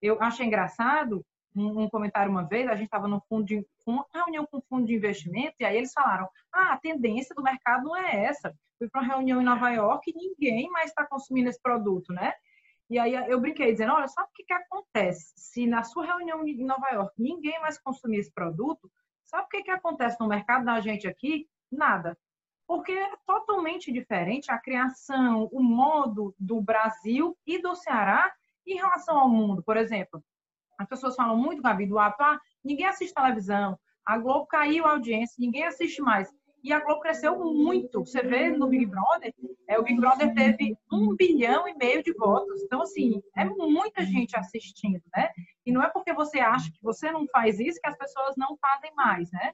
Eu 0.00 0.20
achei 0.22 0.46
engraçado 0.46 1.24
um, 1.54 1.82
um 1.82 1.88
comentário 1.90 2.32
uma 2.32 2.44
vez, 2.44 2.66
a 2.66 2.74
gente 2.74 2.86
estava 2.86 3.06
no 3.06 3.20
fundo 3.28 3.44
de 3.44 3.66
uma 3.86 4.06
reunião 4.14 4.46
com 4.46 4.56
um 4.56 4.62
fundo 4.62 4.86
de 4.86 4.94
investimento 4.94 5.54
e 5.60 5.64
aí 5.66 5.76
eles 5.76 5.92
falaram: 5.92 6.28
ah, 6.50 6.72
a 6.72 6.78
tendência 6.78 7.34
do 7.34 7.42
mercado 7.42 7.84
não 7.84 7.96
é 7.96 8.24
essa 8.24 8.54
fui 8.82 8.90
para 8.90 9.02
uma 9.02 9.14
reunião 9.14 9.40
em 9.40 9.44
Nova 9.44 9.70
York 9.70 10.10
e 10.10 10.14
ninguém 10.14 10.68
mais 10.70 10.90
está 10.90 11.06
consumindo 11.06 11.48
esse 11.48 11.60
produto, 11.62 12.12
né? 12.12 12.32
E 12.90 12.98
aí 12.98 13.14
eu 13.14 13.40
brinquei 13.40 13.70
dizendo, 13.70 13.92
olha, 13.92 14.08
sabe 14.08 14.28
o 14.28 14.32
que, 14.34 14.44
que 14.44 14.52
acontece? 14.52 15.32
Se 15.36 15.66
na 15.66 15.84
sua 15.84 16.04
reunião 16.04 16.46
em 16.46 16.64
Nova 16.64 16.88
York 16.90 17.14
ninguém 17.16 17.60
mais 17.60 17.78
consumir 17.78 18.18
esse 18.18 18.32
produto, 18.32 18.90
sabe 19.24 19.44
o 19.44 19.48
que, 19.48 19.62
que 19.62 19.70
acontece 19.70 20.18
no 20.20 20.26
mercado 20.26 20.64
da 20.64 20.80
gente 20.80 21.06
aqui? 21.06 21.48
Nada. 21.70 22.18
Porque 22.66 22.92
é 22.92 23.10
totalmente 23.24 23.92
diferente 23.92 24.50
a 24.50 24.58
criação, 24.58 25.48
o 25.52 25.62
modo 25.62 26.34
do 26.38 26.60
Brasil 26.60 27.36
e 27.46 27.62
do 27.62 27.74
Ceará 27.74 28.32
em 28.66 28.76
relação 28.76 29.16
ao 29.18 29.28
mundo. 29.28 29.62
Por 29.62 29.76
exemplo, 29.76 30.22
as 30.78 30.88
pessoas 30.88 31.14
falam 31.14 31.36
muito, 31.36 31.62
Gabi, 31.62 31.86
do 31.86 31.98
ato, 31.98 32.22
ah, 32.22 32.40
ninguém 32.64 32.86
assiste 32.86 33.14
televisão, 33.14 33.78
a 34.04 34.18
Globo 34.18 34.46
caiu 34.46 34.84
a 34.86 34.90
audiência, 34.90 35.36
ninguém 35.38 35.64
assiste 35.64 36.02
mais. 36.02 36.28
E 36.62 36.72
a 36.72 36.78
Globo 36.78 37.00
cresceu 37.00 37.36
muito. 37.38 38.04
Você 38.04 38.22
vê 38.22 38.50
no 38.50 38.68
Big 38.68 38.86
Brother, 38.86 39.34
é, 39.66 39.78
o 39.78 39.82
Big 39.82 40.00
Brother 40.00 40.32
teve 40.32 40.76
um 40.92 41.14
bilhão 41.16 41.66
e 41.66 41.74
meio 41.74 42.02
de 42.02 42.12
votos. 42.12 42.62
Então, 42.62 42.82
assim, 42.82 43.20
é 43.36 43.44
muita 43.44 44.04
gente 44.04 44.36
assistindo, 44.36 45.02
né? 45.14 45.30
E 45.66 45.72
não 45.72 45.82
é 45.82 45.90
porque 45.90 46.12
você 46.12 46.38
acha 46.38 46.70
que 46.70 46.78
você 46.80 47.10
não 47.10 47.26
faz 47.28 47.58
isso 47.58 47.80
que 47.80 47.88
as 47.88 47.96
pessoas 47.96 48.36
não 48.36 48.56
fazem 48.58 48.94
mais, 48.94 49.30
né? 49.32 49.52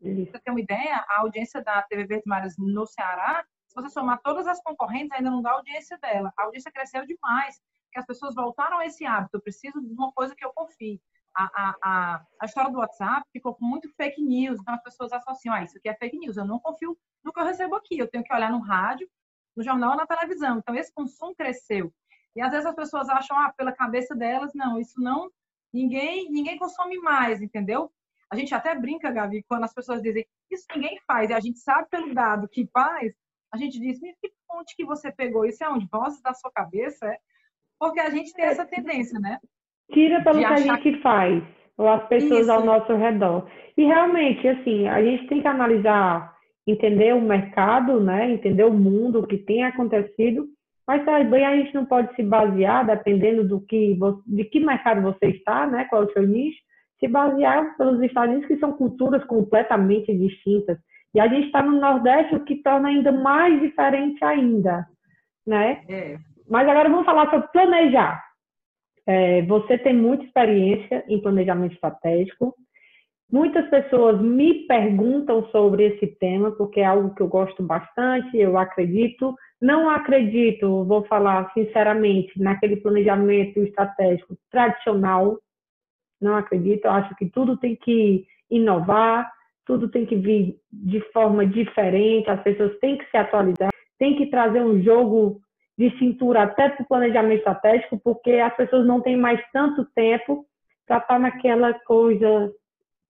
Pra 0.00 0.10
você 0.10 0.38
ter 0.40 0.50
uma 0.50 0.60
ideia, 0.60 1.04
a 1.08 1.20
audiência 1.20 1.62
da 1.62 1.82
TV 1.82 2.06
Verde 2.06 2.24
Mares 2.26 2.56
no 2.58 2.86
Ceará, 2.86 3.44
se 3.66 3.74
você 3.74 3.88
somar 3.90 4.20
todas 4.22 4.46
as 4.46 4.60
concorrentes, 4.62 5.12
ainda 5.12 5.30
não 5.30 5.42
dá 5.42 5.52
audiência 5.52 5.96
dela. 5.98 6.32
A 6.36 6.44
audiência 6.44 6.72
cresceu 6.72 7.04
demais, 7.06 7.60
porque 7.84 7.98
as 7.98 8.06
pessoas 8.06 8.34
voltaram 8.34 8.78
a 8.78 8.86
esse 8.86 9.04
hábito. 9.04 9.36
Eu 9.36 9.42
preciso 9.42 9.80
de 9.80 9.92
uma 9.92 10.12
coisa 10.12 10.34
que 10.34 10.44
eu 10.44 10.52
confie 10.54 11.00
a, 11.38 11.74
a, 11.82 12.22
a, 12.40 12.44
história 12.44 12.70
do 12.70 12.78
WhatsApp 12.78 13.24
ficou 13.32 13.54
com 13.54 13.64
muito 13.64 13.88
fake 13.94 14.20
news, 14.20 14.58
então 14.60 14.74
as 14.74 14.82
pessoas 14.82 15.12
associam, 15.12 15.54
ah, 15.54 15.62
isso 15.62 15.78
aqui 15.78 15.88
é 15.88 15.94
fake 15.94 16.18
news, 16.18 16.36
eu 16.36 16.44
não 16.44 16.58
confio 16.58 16.98
no 17.24 17.32
que 17.32 17.38
eu 17.38 17.44
recebo 17.44 17.76
aqui, 17.76 17.98
eu 17.98 18.08
tenho 18.08 18.24
que 18.24 18.34
olhar 18.34 18.50
no 18.50 18.60
rádio, 18.60 19.08
no 19.56 19.62
jornal 19.62 19.92
ou 19.92 19.96
na 19.96 20.06
televisão. 20.06 20.58
Então, 20.58 20.74
esse 20.74 20.92
consumo 20.92 21.34
cresceu. 21.34 21.92
E 22.34 22.40
às 22.40 22.50
vezes 22.50 22.66
as 22.66 22.74
pessoas 22.74 23.08
acham, 23.08 23.38
ah, 23.38 23.52
pela 23.56 23.72
cabeça 23.72 24.14
delas, 24.14 24.52
não, 24.54 24.78
isso 24.78 25.00
não, 25.00 25.30
ninguém, 25.72 26.30
ninguém 26.30 26.58
consome 26.58 26.98
mais, 26.98 27.40
entendeu? 27.40 27.92
A 28.30 28.36
gente 28.36 28.54
até 28.54 28.74
brinca, 28.74 29.10
Gabi, 29.10 29.44
quando 29.48 29.64
as 29.64 29.74
pessoas 29.74 30.02
dizem, 30.02 30.26
isso 30.50 30.66
ninguém 30.74 31.00
faz, 31.06 31.30
e 31.30 31.34
a 31.34 31.40
gente 31.40 31.58
sabe 31.58 31.88
pelo 31.88 32.14
dado 32.14 32.48
que 32.48 32.66
faz, 32.72 33.14
a 33.52 33.56
gente 33.56 33.78
diz, 33.80 33.98
que 33.98 34.32
fonte 34.46 34.76
que 34.76 34.84
você 34.84 35.10
pegou? 35.10 35.44
Isso 35.44 35.64
é 35.64 35.68
onde? 35.68 35.88
Vozes 35.90 36.20
da 36.20 36.34
sua 36.34 36.50
cabeça? 36.52 37.06
É? 37.06 37.18
Porque 37.78 38.00
a 38.00 38.10
gente 38.10 38.32
tem 38.32 38.44
essa 38.44 38.66
tendência, 38.66 39.18
né? 39.18 39.38
Tira 39.92 40.22
pelo 40.22 40.38
que 40.38 40.44
a 40.44 40.56
gente 40.56 41.00
faz, 41.00 41.42
ou 41.76 41.88
as 41.88 42.06
pessoas 42.08 42.42
Isso. 42.42 42.52
ao 42.52 42.64
nosso 42.64 42.94
redor. 42.94 43.46
E 43.76 43.84
realmente, 43.84 44.46
assim, 44.46 44.86
a 44.88 45.02
gente 45.02 45.26
tem 45.28 45.40
que 45.40 45.48
analisar, 45.48 46.34
entender 46.66 47.14
o 47.14 47.20
mercado, 47.20 48.00
né? 48.00 48.30
Entender 48.30 48.64
o 48.64 48.72
mundo, 48.72 49.20
o 49.20 49.26
que 49.26 49.38
tem 49.38 49.64
acontecido, 49.64 50.46
mas 50.86 51.04
também 51.04 51.44
a 51.44 51.56
gente 51.56 51.74
não 51.74 51.84
pode 51.84 52.14
se 52.14 52.22
basear, 52.22 52.86
dependendo 52.86 53.46
do 53.46 53.60
que, 53.60 53.98
de 54.26 54.44
que 54.44 54.60
mercado 54.60 55.02
você 55.02 55.26
está, 55.26 55.66
né? 55.66 55.86
Qual 55.88 56.02
é 56.02 56.06
o 56.06 56.12
seu 56.12 56.26
nicho, 56.26 56.58
se 56.98 57.06
basear 57.06 57.76
pelos 57.76 58.02
Estados 58.02 58.30
Unidos, 58.30 58.48
que 58.48 58.58
são 58.58 58.72
culturas 58.72 59.24
completamente 59.24 60.12
distintas. 60.16 60.78
E 61.14 61.20
a 61.20 61.28
gente 61.28 61.46
está 61.46 61.62
no 61.62 61.80
Nordeste, 61.80 62.34
o 62.34 62.44
que 62.44 62.56
torna 62.56 62.88
ainda 62.88 63.12
mais 63.12 63.60
diferente 63.60 64.22
ainda, 64.24 64.86
né? 65.46 65.82
É. 65.88 66.18
Mas 66.48 66.68
agora 66.68 66.88
vamos 66.88 67.06
falar 67.06 67.30
sobre 67.30 67.48
planejar. 67.48 68.22
É, 69.08 69.40
você 69.40 69.78
tem 69.78 69.94
muita 69.94 70.22
experiência 70.24 71.02
em 71.08 71.18
planejamento 71.18 71.72
estratégico. 71.72 72.54
Muitas 73.32 73.66
pessoas 73.70 74.20
me 74.20 74.66
perguntam 74.66 75.46
sobre 75.46 75.84
esse 75.84 76.06
tema, 76.06 76.50
porque 76.50 76.80
é 76.80 76.84
algo 76.84 77.14
que 77.14 77.22
eu 77.22 77.28
gosto 77.28 77.62
bastante, 77.62 78.36
eu 78.36 78.58
acredito. 78.58 79.34
Não 79.62 79.88
acredito, 79.88 80.84
vou 80.84 81.06
falar 81.06 81.50
sinceramente, 81.54 82.38
naquele 82.38 82.76
planejamento 82.76 83.58
estratégico 83.60 84.36
tradicional. 84.50 85.38
Não 86.20 86.36
acredito, 86.36 86.84
eu 86.84 86.90
acho 86.90 87.14
que 87.16 87.30
tudo 87.30 87.56
tem 87.56 87.76
que 87.76 88.26
inovar, 88.50 89.32
tudo 89.64 89.88
tem 89.88 90.04
que 90.04 90.16
vir 90.16 90.56
de 90.70 91.00
forma 91.12 91.46
diferente, 91.46 92.28
as 92.28 92.42
pessoas 92.42 92.78
têm 92.78 92.98
que 92.98 93.10
se 93.10 93.16
atualizar, 93.16 93.70
tem 93.98 94.16
que 94.16 94.26
trazer 94.26 94.60
um 94.60 94.82
jogo 94.82 95.40
de 95.78 95.96
cintura 95.96 96.42
até 96.42 96.68
para 96.68 96.82
o 96.82 96.88
planejamento 96.88 97.38
estratégico, 97.38 98.00
porque 98.02 98.32
as 98.32 98.54
pessoas 98.56 98.84
não 98.84 99.00
têm 99.00 99.16
mais 99.16 99.40
tanto 99.52 99.84
tempo 99.94 100.44
para 100.84 100.98
estar 100.98 101.20
naquela 101.20 101.72
coisa 101.72 102.52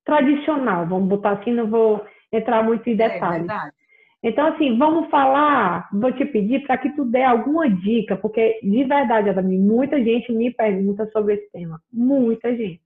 tradicional, 0.04 0.86
vamos 0.86 1.08
botar 1.08 1.32
assim, 1.32 1.52
não 1.52 1.66
vou 1.66 2.04
entrar 2.30 2.62
muito 2.62 2.86
em 2.88 2.92
é 2.92 2.96
detalhes. 2.96 3.48
É 3.48 3.78
então, 4.20 4.48
assim, 4.48 4.76
vamos 4.76 5.08
falar, 5.10 5.88
vou 5.92 6.12
te 6.12 6.24
pedir 6.24 6.66
para 6.66 6.76
que 6.76 6.90
tu 6.90 7.04
dê 7.04 7.22
alguma 7.22 7.70
dica, 7.70 8.16
porque 8.16 8.58
de 8.62 8.84
verdade, 8.84 9.30
Adami, 9.30 9.56
muita 9.56 10.02
gente 10.02 10.30
me 10.32 10.52
pergunta 10.52 11.06
sobre 11.12 11.34
esse 11.34 11.50
tema, 11.52 11.80
muita 11.90 12.54
gente. 12.54 12.82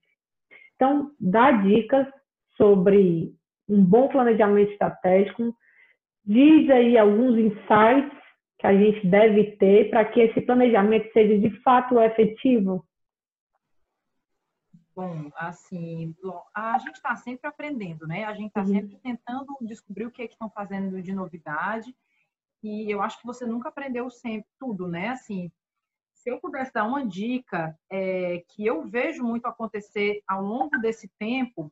Então, 0.75 1.11
dá 1.19 1.51
dicas 1.51 2.07
sobre 2.55 3.33
um 3.67 3.83
bom 3.83 4.07
planejamento 4.07 4.71
estratégico, 4.71 5.53
diz 6.23 6.69
aí 6.69 6.97
alguns 6.97 7.37
insights 7.37 8.22
que 8.63 8.67
a 8.67 8.77
gente 8.77 9.05
deve 9.05 9.57
ter 9.57 9.89
para 9.89 10.05
que 10.05 10.21
esse 10.21 10.39
planejamento 10.39 11.11
seja 11.11 11.37
de 11.37 11.49
fato 11.61 11.99
efetivo? 11.99 12.87
Bom, 14.95 15.29
assim, 15.35 16.15
a 16.55 16.77
gente 16.77 16.95
está 16.95 17.13
sempre 17.17 17.45
aprendendo, 17.45 18.07
né? 18.07 18.23
A 18.23 18.33
gente 18.33 18.47
está 18.47 18.61
uhum. 18.61 18.67
sempre 18.67 18.95
tentando 18.99 19.57
descobrir 19.59 20.05
o 20.05 20.11
que 20.11 20.21
é 20.21 20.27
que 20.27 20.33
estão 20.35 20.49
fazendo 20.49 21.01
de 21.01 21.13
novidade. 21.13 21.93
E 22.63 22.89
eu 22.89 23.01
acho 23.01 23.19
que 23.19 23.25
você 23.25 23.45
nunca 23.45 23.67
aprendeu 23.67 24.09
sempre 24.09 24.47
tudo, 24.57 24.87
né? 24.87 25.09
Assim, 25.09 25.51
se 26.13 26.29
eu 26.29 26.39
pudesse 26.39 26.71
dar 26.71 26.85
uma 26.85 27.05
dica 27.05 27.77
é, 27.91 28.45
que 28.47 28.65
eu 28.65 28.83
vejo 28.83 29.25
muito 29.25 29.45
acontecer 29.45 30.21
ao 30.25 30.41
longo 30.41 30.79
desse 30.79 31.09
tempo, 31.19 31.69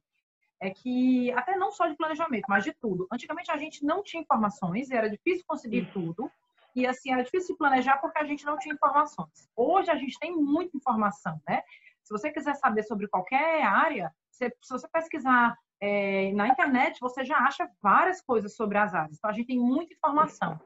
é 0.59 0.69
que, 0.71 1.31
até 1.31 1.55
não 1.55 1.71
só 1.71 1.87
de 1.87 1.95
planejamento, 1.95 2.47
mas 2.49 2.65
de 2.65 2.73
tudo. 2.73 3.07
Antigamente 3.09 3.49
a 3.49 3.55
gente 3.55 3.85
não 3.85 4.03
tinha 4.03 4.21
informações, 4.21 4.91
era 4.91 5.09
difícil 5.09 5.45
conseguir 5.47 5.89
tudo. 5.93 6.29
E 6.75 6.85
assim, 6.85 7.11
era 7.11 7.23
difícil 7.23 7.57
planejar 7.57 7.97
porque 7.97 8.19
a 8.19 8.25
gente 8.25 8.45
não 8.45 8.57
tinha 8.57 8.73
informações. 8.73 9.49
Hoje 9.55 9.89
a 9.91 9.95
gente 9.95 10.17
tem 10.19 10.35
muita 10.35 10.77
informação, 10.77 11.39
né? 11.47 11.61
Se 12.03 12.11
você 12.11 12.31
quiser 12.31 12.55
saber 12.55 12.83
sobre 12.83 13.07
qualquer 13.07 13.63
área, 13.63 14.13
se 14.29 14.51
você 14.69 14.87
pesquisar 14.87 15.55
é, 15.79 16.31
na 16.33 16.47
internet, 16.47 16.99
você 16.99 17.25
já 17.25 17.37
acha 17.37 17.69
várias 17.81 18.21
coisas 18.21 18.55
sobre 18.55 18.77
as 18.77 18.93
áreas. 18.93 19.17
Então, 19.17 19.29
a 19.29 19.33
gente 19.33 19.47
tem 19.47 19.59
muita 19.59 19.93
informação. 19.93 20.59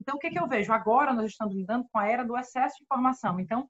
Então, 0.00 0.16
o 0.16 0.18
que, 0.18 0.30
que 0.30 0.38
eu 0.38 0.48
vejo? 0.48 0.72
Agora, 0.72 1.12
nós 1.12 1.26
estamos 1.26 1.54
lidando 1.54 1.86
com 1.92 1.98
a 1.98 2.06
era 2.06 2.24
do 2.24 2.36
excesso 2.36 2.76
de 2.78 2.84
informação. 2.84 3.38
Então, 3.38 3.68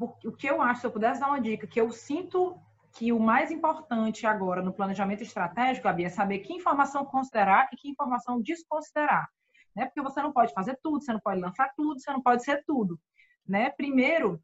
o 0.00 0.32
que 0.32 0.46
eu 0.46 0.62
acho, 0.62 0.80
se 0.80 0.86
eu 0.86 0.90
pudesse 0.90 1.20
dar 1.20 1.28
uma 1.28 1.40
dica, 1.40 1.66
que 1.66 1.80
eu 1.80 1.90
sinto 1.90 2.58
que 2.92 3.12
o 3.12 3.20
mais 3.20 3.50
importante 3.50 4.26
agora 4.26 4.62
no 4.62 4.72
planejamento 4.72 5.22
estratégico, 5.22 5.84
Gabi, 5.84 6.04
é 6.04 6.08
saber 6.08 6.38
que 6.40 6.52
informação 6.52 7.04
considerar 7.04 7.68
e 7.72 7.76
que 7.76 7.90
informação 7.90 8.40
desconsiderar 8.40 9.28
né? 9.76 9.84
Porque 9.84 10.00
você 10.00 10.22
não 10.22 10.32
pode 10.32 10.54
fazer 10.54 10.78
tudo, 10.82 11.04
você 11.04 11.12
não 11.12 11.20
pode 11.20 11.40
lançar 11.40 11.70
tudo, 11.76 12.00
você 12.00 12.10
não 12.10 12.22
pode 12.22 12.42
ser 12.42 12.64
tudo, 12.64 12.98
né? 13.46 13.68
Primeiro, 13.70 14.42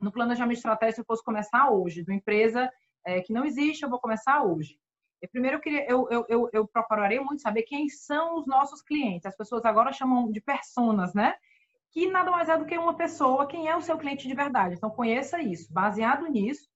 no 0.00 0.10
planejamento 0.10 0.56
estratégico, 0.56 0.94
se 0.96 1.00
eu 1.02 1.04
fosse 1.04 1.22
começar 1.22 1.70
hoje, 1.70 2.02
de 2.02 2.10
uma 2.10 2.16
empresa 2.16 2.72
é, 3.04 3.20
que 3.20 3.32
não 3.32 3.44
existe, 3.44 3.82
eu 3.82 3.90
vou 3.90 4.00
começar 4.00 4.42
hoje. 4.42 4.78
E 5.22 5.28
primeiro, 5.28 5.58
eu, 5.58 5.60
queria, 5.60 5.86
eu, 5.86 6.08
eu, 6.10 6.26
eu, 6.28 6.50
eu 6.50 6.66
procuraria 6.66 7.22
muito 7.22 7.42
saber 7.42 7.62
quem 7.64 7.88
são 7.90 8.38
os 8.38 8.46
nossos 8.46 8.80
clientes. 8.80 9.26
As 9.26 9.36
pessoas 9.36 9.64
agora 9.66 9.92
chamam 9.92 10.32
de 10.32 10.40
personas, 10.40 11.12
né? 11.12 11.34
Que 11.92 12.10
nada 12.10 12.30
mais 12.30 12.48
é 12.48 12.56
do 12.56 12.64
que 12.64 12.78
uma 12.78 12.96
pessoa, 12.96 13.46
quem 13.46 13.68
é 13.68 13.76
o 13.76 13.82
seu 13.82 13.98
cliente 13.98 14.26
de 14.26 14.34
verdade. 14.34 14.76
Então, 14.76 14.88
conheça 14.88 15.42
isso. 15.42 15.70
Baseado 15.70 16.26
nisso, 16.26 16.66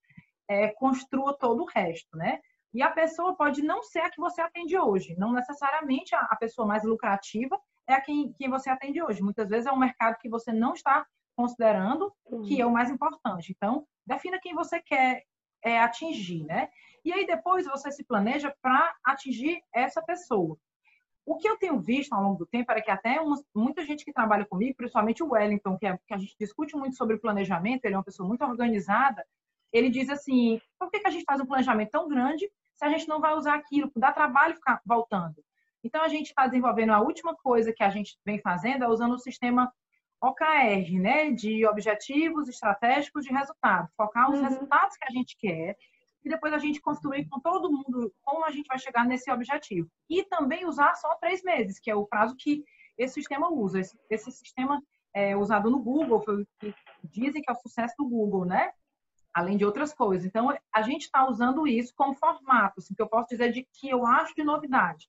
é, 0.46 0.68
construa 0.68 1.38
todo 1.38 1.62
o 1.62 1.66
resto, 1.66 2.18
né? 2.18 2.40
E 2.74 2.82
a 2.82 2.90
pessoa 2.90 3.34
pode 3.34 3.62
não 3.62 3.82
ser 3.82 4.00
a 4.00 4.10
que 4.10 4.20
você 4.20 4.42
atende 4.42 4.76
hoje, 4.76 5.14
não 5.16 5.32
necessariamente 5.32 6.14
a, 6.14 6.18
a 6.18 6.36
pessoa 6.36 6.66
mais 6.66 6.84
lucrativa, 6.84 7.58
é 7.86 7.94
a 7.94 8.00
quem, 8.00 8.32
quem 8.32 8.48
você 8.48 8.70
atende 8.70 9.02
hoje. 9.02 9.22
Muitas 9.22 9.48
vezes 9.48 9.66
é 9.66 9.72
um 9.72 9.78
mercado 9.78 10.18
que 10.18 10.28
você 10.28 10.52
não 10.52 10.74
está 10.74 11.06
considerando 11.36 12.12
que 12.46 12.60
é 12.60 12.66
o 12.66 12.72
mais 12.72 12.90
importante. 12.90 13.52
Então, 13.56 13.86
defina 14.06 14.38
quem 14.40 14.54
você 14.54 14.80
quer 14.80 15.24
é, 15.62 15.80
atingir, 15.80 16.44
né? 16.44 16.68
E 17.04 17.12
aí 17.12 17.26
depois 17.26 17.66
você 17.66 17.90
se 17.90 18.04
planeja 18.04 18.54
para 18.62 18.94
atingir 19.04 19.62
essa 19.72 20.02
pessoa. 20.02 20.56
O 21.26 21.36
que 21.36 21.48
eu 21.48 21.56
tenho 21.56 21.80
visto 21.80 22.12
ao 22.12 22.22
longo 22.22 22.38
do 22.38 22.46
tempo 22.46 22.70
era 22.70 22.82
que 22.82 22.90
até 22.90 23.18
muita 23.54 23.84
gente 23.84 24.04
que 24.04 24.12
trabalha 24.12 24.44
comigo, 24.44 24.76
principalmente 24.76 25.22
o 25.22 25.32
Wellington, 25.32 25.78
que, 25.78 25.86
é, 25.86 25.98
que 26.06 26.14
a 26.14 26.18
gente 26.18 26.36
discute 26.38 26.76
muito 26.76 26.96
sobre 26.96 27.18
planejamento, 27.18 27.84
ele 27.84 27.94
é 27.94 27.96
uma 27.96 28.04
pessoa 28.04 28.28
muito 28.28 28.44
organizada, 28.44 29.24
ele 29.72 29.88
diz 29.88 30.08
assim, 30.10 30.60
por 30.78 30.90
que, 30.90 31.00
que 31.00 31.08
a 31.08 31.10
gente 31.10 31.24
faz 31.24 31.40
um 31.40 31.46
planejamento 31.46 31.90
tão 31.90 32.08
grande 32.08 32.48
se 32.74 32.84
a 32.84 32.90
gente 32.90 33.08
não 33.08 33.20
vai 33.20 33.34
usar 33.34 33.54
aquilo? 33.54 33.90
Dá 33.96 34.12
trabalho 34.12 34.54
ficar 34.54 34.80
voltando. 34.84 35.42
Então, 35.84 36.02
a 36.02 36.08
gente 36.08 36.26
está 36.26 36.46
desenvolvendo 36.46 36.90
a 36.90 37.00
última 37.00 37.36
coisa 37.36 37.72
que 37.72 37.82
a 37.82 37.90
gente 37.90 38.16
vem 38.24 38.40
fazendo 38.40 38.84
é 38.84 38.88
usando 38.88 39.12
o 39.14 39.18
sistema 39.18 39.72
OKR, 40.20 40.98
né? 40.98 41.30
De 41.30 41.66
objetivos 41.66 42.48
estratégicos 42.48 43.24
de 43.24 43.32
resultado. 43.32 43.88
Focar 43.96 44.30
os 44.30 44.38
uhum. 44.38 44.44
resultados 44.44 44.96
que 44.96 45.04
a 45.04 45.12
gente 45.12 45.36
quer 45.36 45.76
e 46.24 46.28
depois 46.28 46.54
a 46.54 46.58
gente 46.58 46.80
construir 46.80 47.28
com 47.28 47.38
todo 47.38 47.70
mundo 47.70 48.12
como 48.22 48.44
a 48.44 48.50
gente 48.50 48.66
vai 48.66 48.78
chegar 48.78 49.04
nesse 49.04 49.30
objetivo. 49.30 49.88
E 50.08 50.24
também 50.24 50.66
usar 50.66 50.94
só 50.94 51.14
três 51.16 51.42
meses, 51.42 51.78
que 51.78 51.90
é 51.90 51.94
o 51.94 52.06
prazo 52.06 52.34
que 52.36 52.64
esse 52.96 53.14
sistema 53.14 53.52
usa. 53.52 53.80
Esse, 53.80 53.98
esse 54.08 54.32
sistema 54.32 54.82
é 55.12 55.36
usado 55.36 55.70
no 55.70 55.78
Google, 55.78 56.22
foi 56.22 56.42
o 56.42 56.46
que 56.58 56.74
dizem 57.04 57.42
que 57.42 57.50
é 57.50 57.52
o 57.52 57.56
sucesso 57.60 57.94
do 57.98 58.08
Google, 58.08 58.46
né? 58.46 58.72
Além 59.34 59.56
de 59.56 59.64
outras 59.64 59.92
coisas. 59.92 60.26
Então, 60.26 60.56
a 60.74 60.82
gente 60.82 61.02
está 61.02 61.28
usando 61.28 61.66
isso 61.66 61.92
como 61.94 62.14
formato, 62.14 62.76
assim, 62.78 62.94
que 62.94 63.02
eu 63.02 63.08
posso 63.08 63.28
dizer 63.28 63.52
de 63.52 63.68
que 63.74 63.90
eu 63.90 64.06
acho 64.06 64.34
de 64.34 64.42
novidade. 64.42 65.08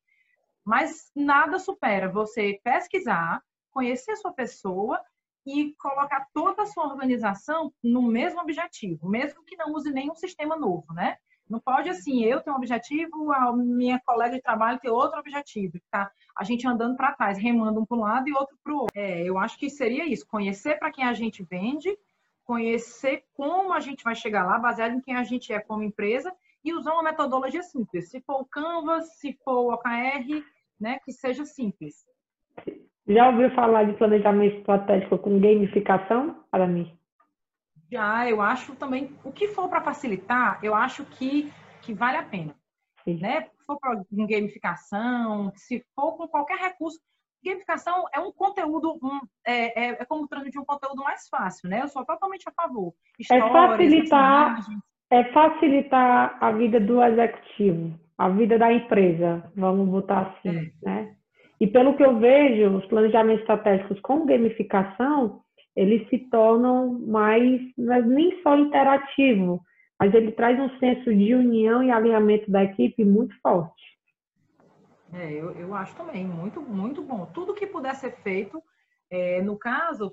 Mas 0.65 1.11
nada 1.15 1.59
supera 1.59 2.09
você 2.09 2.59
pesquisar, 2.63 3.41
conhecer 3.71 4.13
a 4.13 4.15
sua 4.15 4.33
pessoa 4.33 4.99
e 5.45 5.75
colocar 5.75 6.27
toda 6.33 6.63
a 6.63 6.65
sua 6.65 6.87
organização 6.87 7.71
no 7.83 8.01
mesmo 8.01 8.41
objetivo, 8.41 9.07
mesmo 9.07 9.43
que 9.43 9.55
não 9.55 9.73
use 9.73 9.91
nenhum 9.91 10.15
sistema 10.15 10.55
novo, 10.55 10.91
né? 10.91 11.17
Não 11.47 11.59
pode 11.59 11.87
assim, 11.89 12.23
eu 12.23 12.41
tenho 12.41 12.55
um 12.55 12.57
objetivo, 12.57 13.31
a 13.31 13.55
minha 13.55 14.01
colega 14.03 14.35
de 14.35 14.41
trabalho 14.41 14.79
tem 14.79 14.89
outro 14.89 15.19
objetivo, 15.19 15.73
ficar 15.73 16.11
a 16.35 16.43
gente 16.43 16.67
andando 16.67 16.97
para 16.97 17.13
trás, 17.13 17.37
remando 17.37 17.79
um 17.79 17.85
para 17.85 17.97
um 17.97 18.01
lado 18.01 18.27
e 18.27 18.33
outro 18.33 18.57
para 18.63 18.73
o 18.73 18.77
outro. 18.79 18.99
É, 18.99 19.21
eu 19.21 19.37
acho 19.37 19.59
que 19.59 19.69
seria 19.69 20.07
isso, 20.07 20.25
conhecer 20.25 20.79
para 20.79 20.91
quem 20.91 21.05
a 21.05 21.13
gente 21.13 21.43
vende, 21.43 21.95
conhecer 22.43 23.23
como 23.35 23.73
a 23.73 23.79
gente 23.79 24.03
vai 24.03 24.15
chegar 24.15 24.43
lá, 24.43 24.57
baseado 24.57 24.93
em 24.93 25.01
quem 25.01 25.15
a 25.15 25.23
gente 25.23 25.53
é 25.53 25.59
como 25.59 25.83
empresa, 25.83 26.35
e 26.63 26.73
usar 26.73 26.93
uma 26.93 27.03
metodologia 27.03 27.61
simples. 27.61 28.09
Se 28.09 28.19
for 28.21 28.41
o 28.41 28.45
Canvas, 28.45 29.17
se 29.19 29.33
for 29.43 29.65
o 29.65 29.73
OKR, 29.73 30.43
né, 30.79 30.99
que 31.03 31.11
seja 31.11 31.45
simples. 31.45 31.95
Já 33.07 33.29
ouviu 33.29 33.51
falar 33.51 33.83
de 33.83 33.93
planejamento 33.93 34.57
estratégico 34.57 35.17
com 35.17 35.39
gamificação, 35.39 36.43
para 36.49 36.67
mim? 36.67 36.97
Já, 37.91 38.27
eu 38.27 38.41
acho 38.41 38.75
também, 38.75 39.15
o 39.23 39.31
que 39.31 39.47
for 39.49 39.69
para 39.69 39.81
facilitar, 39.81 40.59
eu 40.63 40.73
acho 40.73 41.05
que, 41.05 41.51
que 41.81 41.93
vale 41.93 42.17
a 42.17 42.23
pena. 42.23 42.55
Sim. 43.03 43.19
Né? 43.19 43.41
Se 43.41 43.65
for 43.65 43.79
para 43.79 44.01
gamificação, 44.11 45.51
se 45.55 45.85
for 45.95 46.17
com 46.17 46.27
qualquer 46.27 46.57
recurso, 46.57 46.99
gamificação 47.43 48.05
é 48.11 48.19
um 48.19 48.31
conteúdo, 48.31 48.97
um, 49.03 49.19
é, 49.45 49.79
é, 49.79 49.89
é, 50.01 50.05
como 50.05 50.27
transmitir 50.27 50.59
um 50.59 50.65
conteúdo 50.65 51.03
mais 51.03 51.27
fácil, 51.29 51.69
né? 51.69 51.83
Eu 51.83 51.87
sou 51.87 52.03
totalmente 52.03 52.43
a 52.49 52.51
favor. 52.51 52.91
É 53.19 53.37
Histórias, 53.37 53.53
é 53.53 53.67
facilitar, 53.67 54.59
é 55.11 55.23
facilitar 55.31 56.43
a 56.43 56.51
vida 56.51 56.79
do 56.79 57.03
executivo, 57.03 57.99
a 58.17 58.29
vida 58.29 58.57
da 58.57 58.71
empresa, 58.71 59.51
vamos 59.55 59.87
botar 59.89 60.21
assim, 60.21 60.57
é. 60.57 60.71
né? 60.83 61.15
E 61.59 61.67
pelo 61.67 61.95
que 61.95 62.03
eu 62.03 62.19
vejo, 62.19 62.77
os 62.77 62.85
planejamentos 62.85 63.41
estratégicos 63.41 63.99
com 64.01 64.25
gamificação, 64.25 65.41
eles 65.75 66.07
se 66.09 66.17
tornam 66.29 66.99
mais, 66.99 67.61
é 67.77 68.01
nem 68.01 68.41
só 68.41 68.57
interativo, 68.57 69.61
mas 69.99 70.13
ele 70.13 70.31
traz 70.31 70.59
um 70.59 70.69
senso 70.79 71.13
de 71.13 71.33
união 71.33 71.83
e 71.83 71.91
alinhamento 71.91 72.49
da 72.51 72.63
equipe 72.63 73.03
muito 73.03 73.33
forte. 73.41 73.83
É, 75.13 75.31
eu, 75.31 75.51
eu 75.51 75.73
acho 75.73 75.95
também 75.95 76.25
muito, 76.25 76.61
muito 76.61 77.01
bom. 77.01 77.25
Tudo 77.27 77.53
que 77.53 77.67
puder 77.67 77.95
ser 77.95 78.17
feito, 78.17 78.61
é, 79.09 79.41
no 79.41 79.57
caso, 79.57 80.11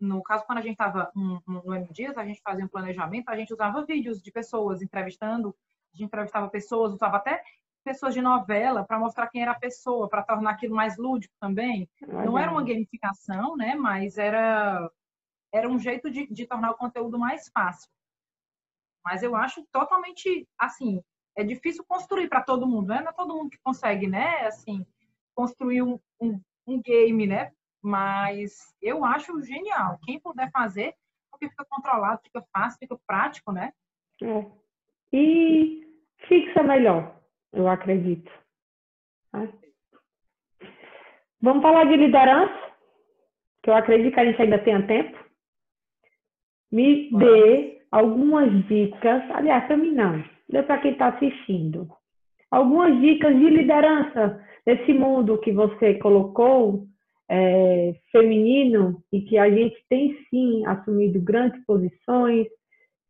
no 0.00 0.22
caso 0.22 0.44
quando 0.46 0.58
a 0.58 0.62
gente 0.62 0.72
estava 0.72 1.10
no 1.14 1.74
M 1.74 1.88
Dias, 1.90 2.16
a 2.16 2.24
gente 2.24 2.40
fazia 2.42 2.64
um 2.64 2.68
planejamento, 2.68 3.28
a 3.28 3.36
gente 3.36 3.52
usava 3.52 3.84
vídeos 3.84 4.22
de 4.22 4.30
pessoas 4.30 4.82
entrevistando, 4.82 5.54
gente 5.96 6.04
entrevistava 6.04 6.48
pessoas, 6.48 6.92
usava 6.92 7.16
até 7.16 7.42
pessoas 7.84 8.14
de 8.14 8.20
novela 8.20 8.84
para 8.84 8.98
mostrar 8.98 9.28
quem 9.28 9.42
era 9.42 9.52
a 9.52 9.58
pessoa, 9.58 10.08
para 10.08 10.22
tornar 10.22 10.50
aquilo 10.50 10.74
mais 10.74 10.98
lúdico 10.98 11.34
também. 11.40 11.88
Não 12.02 12.36
era 12.36 12.50
uma 12.50 12.64
gamificação, 12.64 13.56
né? 13.56 13.74
Mas 13.74 14.18
era 14.18 14.90
era 15.52 15.68
um 15.68 15.78
jeito 15.78 16.10
de, 16.10 16.26
de 16.26 16.46
tornar 16.46 16.72
o 16.72 16.76
conteúdo 16.76 17.18
mais 17.18 17.48
fácil. 17.48 17.88
Mas 19.04 19.22
eu 19.22 19.36
acho 19.36 19.64
totalmente 19.72 20.46
assim, 20.58 21.00
é 21.36 21.44
difícil 21.44 21.84
construir 21.86 22.28
para 22.28 22.42
todo 22.42 22.66
mundo, 22.66 22.88
né? 22.88 23.00
Não 23.00 23.10
é 23.10 23.12
todo 23.12 23.34
mundo 23.34 23.50
que 23.50 23.58
consegue, 23.62 24.08
né? 24.08 24.46
Assim, 24.46 24.84
construir 25.34 25.82
um, 25.82 25.98
um, 26.20 26.40
um 26.66 26.82
game, 26.82 27.26
né? 27.26 27.52
Mas 27.80 28.74
eu 28.82 29.04
acho 29.04 29.40
genial. 29.42 29.98
Quem 30.02 30.18
puder 30.18 30.50
fazer, 30.50 30.94
porque 31.30 31.48
fica 31.48 31.64
controlado, 31.70 32.20
fica 32.24 32.44
fácil, 32.52 32.80
fica 32.80 32.98
prático, 33.06 33.52
né? 33.52 33.72
É. 34.20 34.44
E 35.12 35.85
fixa 36.28 36.62
melhor, 36.62 37.16
eu 37.52 37.68
acredito. 37.68 38.30
Vamos 41.40 41.62
falar 41.62 41.84
de 41.84 41.96
liderança, 41.96 42.72
que 43.62 43.70
eu 43.70 43.74
acredito 43.74 44.14
que 44.14 44.20
a 44.20 44.24
gente 44.24 44.40
ainda 44.40 44.58
tenha 44.58 44.86
tempo. 44.86 45.16
Me 46.72 47.10
dê 47.10 47.82
algumas 47.90 48.50
dicas, 48.66 49.22
aliás, 49.30 49.64
para 49.66 49.76
mim 49.76 49.92
não, 49.92 50.24
dê 50.48 50.62
para 50.62 50.78
quem 50.78 50.92
está 50.92 51.08
assistindo. 51.08 51.88
Algumas 52.50 52.98
dicas 53.00 53.34
de 53.36 53.50
liderança 53.50 54.42
nesse 54.66 54.92
mundo 54.92 55.38
que 55.38 55.52
você 55.52 55.94
colocou, 55.94 56.86
é, 57.28 57.94
feminino, 58.10 59.02
e 59.12 59.20
que 59.20 59.36
a 59.36 59.50
gente 59.50 59.76
tem 59.88 60.16
sim 60.30 60.64
assumido 60.66 61.20
grandes 61.20 61.64
posições, 61.64 62.46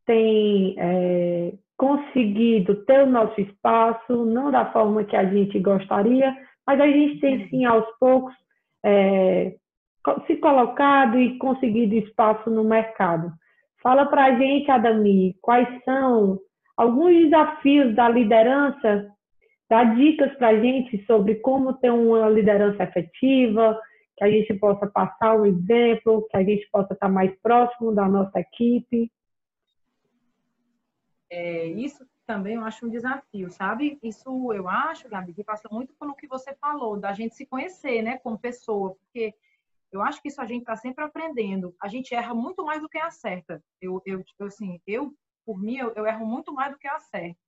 tem 0.05 0.75
é, 0.77 1.53
conseguido 1.77 2.83
ter 2.85 3.03
o 3.03 3.09
nosso 3.09 3.39
espaço, 3.39 4.25
não 4.25 4.51
da 4.51 4.71
forma 4.71 5.03
que 5.03 5.15
a 5.15 5.25
gente 5.25 5.59
gostaria, 5.59 6.35
mas 6.65 6.81
a 6.81 6.87
gente 6.87 7.19
tem 7.19 7.47
sim 7.49 7.65
aos 7.65 7.85
poucos 7.99 8.33
é, 8.83 9.55
se 10.25 10.37
colocado 10.37 11.19
e 11.19 11.37
conseguido 11.37 11.95
espaço 11.95 12.49
no 12.49 12.63
mercado. 12.63 13.31
Fala 13.81 14.05
para 14.05 14.25
a 14.25 14.35
gente, 14.37 14.69
Adami, 14.71 15.35
quais 15.41 15.67
são 15.83 16.39
alguns 16.75 17.13
desafios 17.23 17.95
da 17.95 18.09
liderança, 18.09 19.07
dá 19.69 19.83
dicas 19.83 20.33
para 20.37 20.49
a 20.49 20.59
gente 20.59 21.03
sobre 21.05 21.35
como 21.35 21.73
ter 21.73 21.91
uma 21.91 22.29
liderança 22.29 22.83
efetiva, 22.83 23.79
que 24.17 24.23
a 24.23 24.31
gente 24.31 24.53
possa 24.55 24.87
passar 24.87 25.39
um 25.39 25.45
exemplo, 25.45 26.27
que 26.29 26.37
a 26.37 26.43
gente 26.43 26.67
possa 26.71 26.93
estar 26.93 27.07
mais 27.07 27.31
próximo 27.41 27.93
da 27.93 28.07
nossa 28.07 28.39
equipe. 28.39 29.11
É, 31.29 31.65
isso 31.67 32.05
também 32.25 32.55
eu 32.55 32.63
acho 32.63 32.85
um 32.85 32.89
desafio, 32.89 33.49
sabe? 33.49 33.99
Isso 34.01 34.53
eu 34.53 34.67
acho, 34.67 35.09
Gabi, 35.09 35.33
que 35.33 35.43
passa 35.43 35.67
muito 35.71 35.93
pelo 35.95 36.15
que 36.15 36.27
você 36.27 36.53
falou, 36.55 36.99
da 36.99 37.13
gente 37.13 37.35
se 37.35 37.45
conhecer, 37.45 38.01
né, 38.01 38.17
como 38.17 38.37
pessoa, 38.39 38.95
porque 38.95 39.33
eu 39.91 40.01
acho 40.01 40.21
que 40.21 40.27
isso 40.27 40.41
a 40.41 40.45
gente 40.45 40.61
está 40.61 40.75
sempre 40.75 41.03
aprendendo. 41.03 41.75
A 41.81 41.87
gente 41.87 42.13
erra 42.13 42.33
muito 42.33 42.63
mais 42.65 42.81
do 42.81 42.89
que 42.89 42.97
acerta. 42.97 43.63
Eu, 43.81 44.01
eu, 44.05 44.23
tipo 44.23 44.43
assim, 44.43 44.81
eu, 44.85 45.13
por 45.45 45.57
mim, 45.59 45.77
eu, 45.77 45.93
eu 45.95 46.05
erro 46.05 46.25
muito 46.25 46.53
mais 46.53 46.71
do 46.71 46.77
que 46.77 46.87
acerto. 46.87 47.39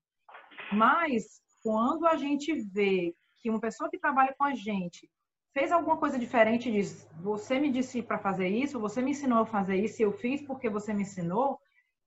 Mas, 0.72 1.42
quando 1.62 2.06
a 2.08 2.16
gente 2.16 2.54
vê 2.54 3.14
que 3.38 3.50
uma 3.50 3.60
pessoa 3.60 3.90
que 3.90 4.00
trabalha 4.00 4.34
com 4.38 4.46
a 4.46 4.56
gente 4.56 5.10
fez 5.54 5.72
alguma 5.72 5.98
coisa 5.98 6.18
diferente 6.18 6.72
diz, 6.72 7.08
você 7.22 7.60
me 7.60 7.72
disse 7.72 8.02
para 8.02 8.20
fazer 8.20 8.48
isso, 8.48 8.80
você 8.80 9.02
me 9.02 9.12
ensinou 9.12 9.40
a 9.40 9.46
fazer 9.46 9.76
isso, 9.76 10.02
eu 10.02 10.12
fiz 10.12 10.42
porque 10.42 10.70
você 10.70 10.94
me 10.94 11.02
ensinou, 11.02 11.60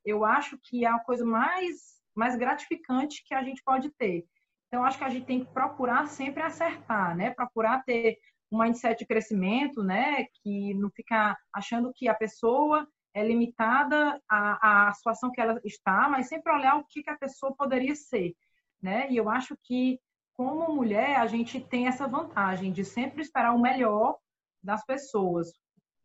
eu 0.05 0.25
acho 0.25 0.59
que 0.63 0.85
é 0.85 0.89
a 0.89 0.99
coisa 0.99 1.25
mais, 1.25 2.01
mais 2.15 2.37
gratificante 2.37 3.23
que 3.25 3.35
a 3.35 3.43
gente 3.43 3.63
pode 3.63 3.91
ter. 3.91 4.25
Então, 4.69 4.85
acho 4.85 4.99
que 4.99 5.05
a 5.05 5.11
gente 5.11 5.27
tem 5.27 5.45
que 5.45 5.53
procurar 5.53 6.07
sempre 6.07 6.43
acertar, 6.43 7.17
né? 7.17 7.31
Procurar 7.31 7.83
ter 7.85 8.19
um 8.51 8.59
mindset 8.59 8.99
de 8.99 9.07
crescimento, 9.07 9.83
né? 9.83 10.27
Que 10.43 10.75
não 10.75 10.91
ficar 10.91 11.37
achando 11.53 11.93
que 11.95 12.09
a 12.09 12.15
pessoa 12.15 12.87
é 13.15 13.27
limitada 13.27 14.21
à, 14.29 14.89
à 14.89 14.93
situação 14.95 15.31
que 15.31 15.41
ela 15.41 15.61
está, 15.65 16.09
mas 16.09 16.29
sempre 16.29 16.53
olhar 16.53 16.77
o 16.77 16.85
que, 16.85 17.03
que 17.03 17.11
a 17.11 17.19
pessoa 17.19 17.55
poderia 17.55 17.95
ser, 17.95 18.35
né? 18.81 19.11
E 19.11 19.17
eu 19.17 19.29
acho 19.29 19.57
que 19.63 20.01
como 20.35 20.75
mulher 20.75 21.17
a 21.17 21.27
gente 21.27 21.61
tem 21.61 21.87
essa 21.87 22.09
vantagem 22.09 22.73
de 22.73 22.85
sempre 22.85 23.23
esperar 23.23 23.55
o 23.55 23.61
melhor 23.61 24.17
das 24.63 24.85
pessoas, 24.85 25.53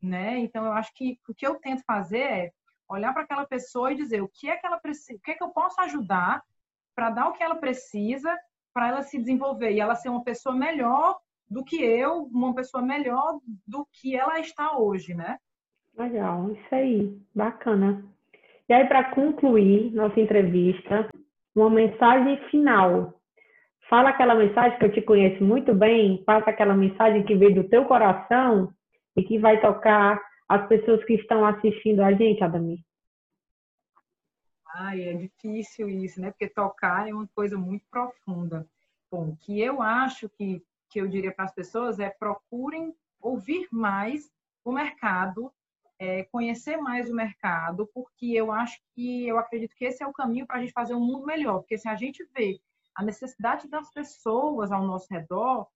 né? 0.02 0.38
Então 0.40 0.66
eu 0.66 0.74
acho 0.74 0.92
que 0.94 1.18
o 1.28 1.34
que 1.34 1.48
eu 1.48 1.56
tento 1.56 1.84
fazer 1.86 2.20
é 2.20 2.52
olhar 2.90 3.14
para 3.14 3.24
aquela 3.24 3.46
pessoa 3.46 3.92
e 3.92 3.96
dizer 3.96 4.22
o 4.22 4.30
que 4.30 4.50
é 4.50 4.56
que 4.56 4.66
ela 4.66 4.80
precisa, 4.80 5.18
o 5.18 5.22
que 5.22 5.32
é 5.32 5.34
que 5.36 5.44
eu 5.44 5.50
posso 5.50 5.80
ajudar 5.82 6.42
para 6.96 7.10
dar 7.10 7.30
o 7.30 7.34
que 7.34 7.44
ela 7.44 7.56
precisa 7.56 8.36
para 8.74 8.90
ela 8.90 9.02
se 9.02 9.18
desenvolver 9.18 9.72
e 9.72 9.80
ela 9.80 9.96
ser 9.96 10.10
uma 10.10 10.24
pessoa 10.24 10.56
melhor 10.56 11.18
do 11.50 11.64
que 11.64 11.82
eu, 11.84 12.24
uma 12.32 12.54
pessoa 12.54 12.84
melhor 12.84 13.40
do 13.66 13.88
que 13.92 14.16
ela 14.16 14.40
está 14.40 14.78
hoje, 14.78 15.14
né? 15.14 15.38
Legal, 15.98 16.52
isso 16.52 16.76
aí, 16.76 17.18
bacana. 17.34 18.04
E 18.70 18.74
aí, 18.74 18.86
para 18.86 19.12
concluir 19.16 19.92
nossa 19.94 20.20
entrevista, 20.20 21.10
uma 21.56 21.70
mensagem 21.70 22.38
final. 22.50 23.14
Fala 23.90 24.10
aquela 24.10 24.36
mensagem 24.36 24.78
que 24.78 24.86
eu 24.86 24.92
te 24.92 25.02
conheço 25.02 25.44
muito 25.44 25.74
bem, 25.74 26.24
passa 26.24 26.50
aquela 26.50 26.76
mensagem 26.76 27.24
que 27.24 27.36
veio 27.36 27.56
do 27.56 27.70
teu 27.70 27.86
coração 27.86 28.72
e 29.16 29.24
que 29.24 29.40
vai 29.40 29.60
tocar 29.62 30.22
as 30.48 30.68
pessoas 30.68 31.04
que 31.06 31.14
estão 31.14 31.46
assistindo 31.46 32.02
a 32.02 32.14
gente, 32.14 32.44
Adami. 32.44 32.86
Ai, 34.76 35.02
é 35.02 35.14
difícil 35.14 35.90
isso, 35.90 36.22
né? 36.22 36.32
Porque 36.32 36.48
tocar 36.48 37.08
é 37.08 37.14
uma 37.14 37.28
coisa 37.36 37.58
muito 37.58 37.86
profunda. 37.90 38.68
Bom, 39.12 39.36
que 39.40 39.60
eu 39.60 39.82
acho 39.82 40.30
que 40.30 40.62
que 40.90 41.00
eu 41.00 41.08
diria 41.08 41.34
para 41.34 41.46
as 41.46 41.54
pessoas 41.54 42.00
é 42.00 42.10
procurem 42.10 42.96
ouvir 43.20 43.68
mais 43.72 44.32
o 44.64 44.72
mercado, 44.72 45.52
é, 46.00 46.24
conhecer 46.26 46.78
mais 46.78 47.10
o 47.10 47.16
mercado, 47.16 47.90
porque 47.94 48.28
eu 48.28 48.52
acho 48.52 48.80
que, 48.94 49.28
eu 49.28 49.38
acredito 49.38 49.76
que 49.76 49.86
esse 49.86 50.04
é 50.04 50.08
o 50.08 50.14
caminho 50.14 50.46
para 50.46 50.58
a 50.58 50.60
gente 50.60 50.74
fazer 50.74 50.94
um 50.94 51.00
mundo 51.00 51.26
melhor, 51.26 51.60
porque 51.60 51.78
se 51.78 51.88
a 51.88 51.96
gente 51.96 52.28
vê 52.36 52.60
a 52.96 53.04
necessidade 53.04 53.68
das 53.68 53.92
pessoas 53.92 54.72
ao 54.72 54.86
nosso 54.86 55.08
redor, 55.12 55.68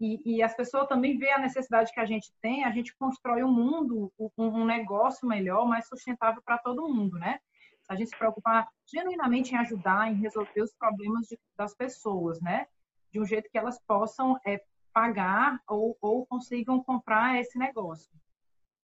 e, 0.00 0.36
e 0.36 0.42
as 0.42 0.54
pessoas 0.54 0.86
também 0.86 1.18
vê 1.18 1.30
a 1.30 1.38
necessidade 1.38 1.92
que 1.92 2.00
a 2.00 2.06
gente 2.06 2.32
tem, 2.40 2.64
a 2.64 2.70
gente 2.70 2.94
constrói 2.96 3.42
um 3.42 3.52
mundo, 3.52 4.12
um, 4.36 4.64
negócio 4.64 5.26
melhor, 5.26 5.66
mais 5.66 5.88
sustentável 5.88 6.40
para 6.44 6.58
todo 6.58 6.88
mundo, 6.88 7.18
né? 7.18 7.40
A 7.88 7.96
gente 7.96 8.10
se 8.10 8.18
preocupar 8.18 8.68
genuinamente 8.86 9.54
em 9.54 9.58
ajudar, 9.58 10.10
em 10.10 10.16
resolver 10.16 10.62
os 10.62 10.74
problemas 10.74 11.26
de, 11.26 11.38
das 11.56 11.74
pessoas, 11.74 12.40
né? 12.40 12.66
de 13.10 13.20
um 13.20 13.24
jeito 13.24 13.50
que 13.50 13.58
elas 13.58 13.80
possam 13.86 14.38
é, 14.46 14.62
pagar 14.92 15.60
ou, 15.68 15.96
ou 16.00 16.26
consigam 16.26 16.82
comprar 16.82 17.40
esse 17.40 17.58
negócio. 17.58 18.10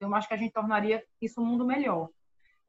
Eu 0.00 0.14
acho 0.14 0.28
que 0.28 0.34
a 0.34 0.36
gente 0.36 0.52
tornaria 0.52 1.04
isso 1.20 1.40
um 1.40 1.46
mundo 1.46 1.64
melhor. 1.64 2.08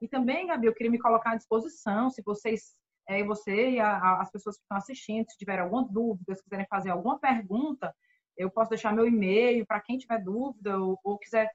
E 0.02 0.08
também, 0.08 0.48
Gabi, 0.48 0.68
eu 0.68 0.74
queria 0.74 0.92
me 0.92 1.00
colocar 1.00 1.32
à 1.32 1.36
disposição, 1.36 2.10
se 2.10 2.22
vocês, 2.22 2.76
é, 3.08 3.24
você 3.24 3.72
e 3.72 3.80
a, 3.80 3.98
a, 3.98 4.22
as 4.22 4.32
pessoas 4.32 4.58
que 4.58 4.64
estão 4.64 4.78
assistindo, 4.78 5.30
se 5.30 5.38
tiverem 5.38 5.64
alguma 5.64 5.88
dúvida, 5.88 6.36
se 6.36 6.44
quiserem 6.44 6.68
fazer 6.70 6.90
alguma 6.90 7.20
pergunta, 7.20 7.96
eu 8.38 8.50
posso 8.50 8.70
deixar 8.70 8.94
meu 8.94 9.08
e-mail 9.08 9.66
para 9.66 9.82
quem 9.82 9.98
tiver 9.98 10.20
dúvida 10.20 10.78
ou, 10.80 11.00
ou 11.04 11.18
quiser 11.18 11.50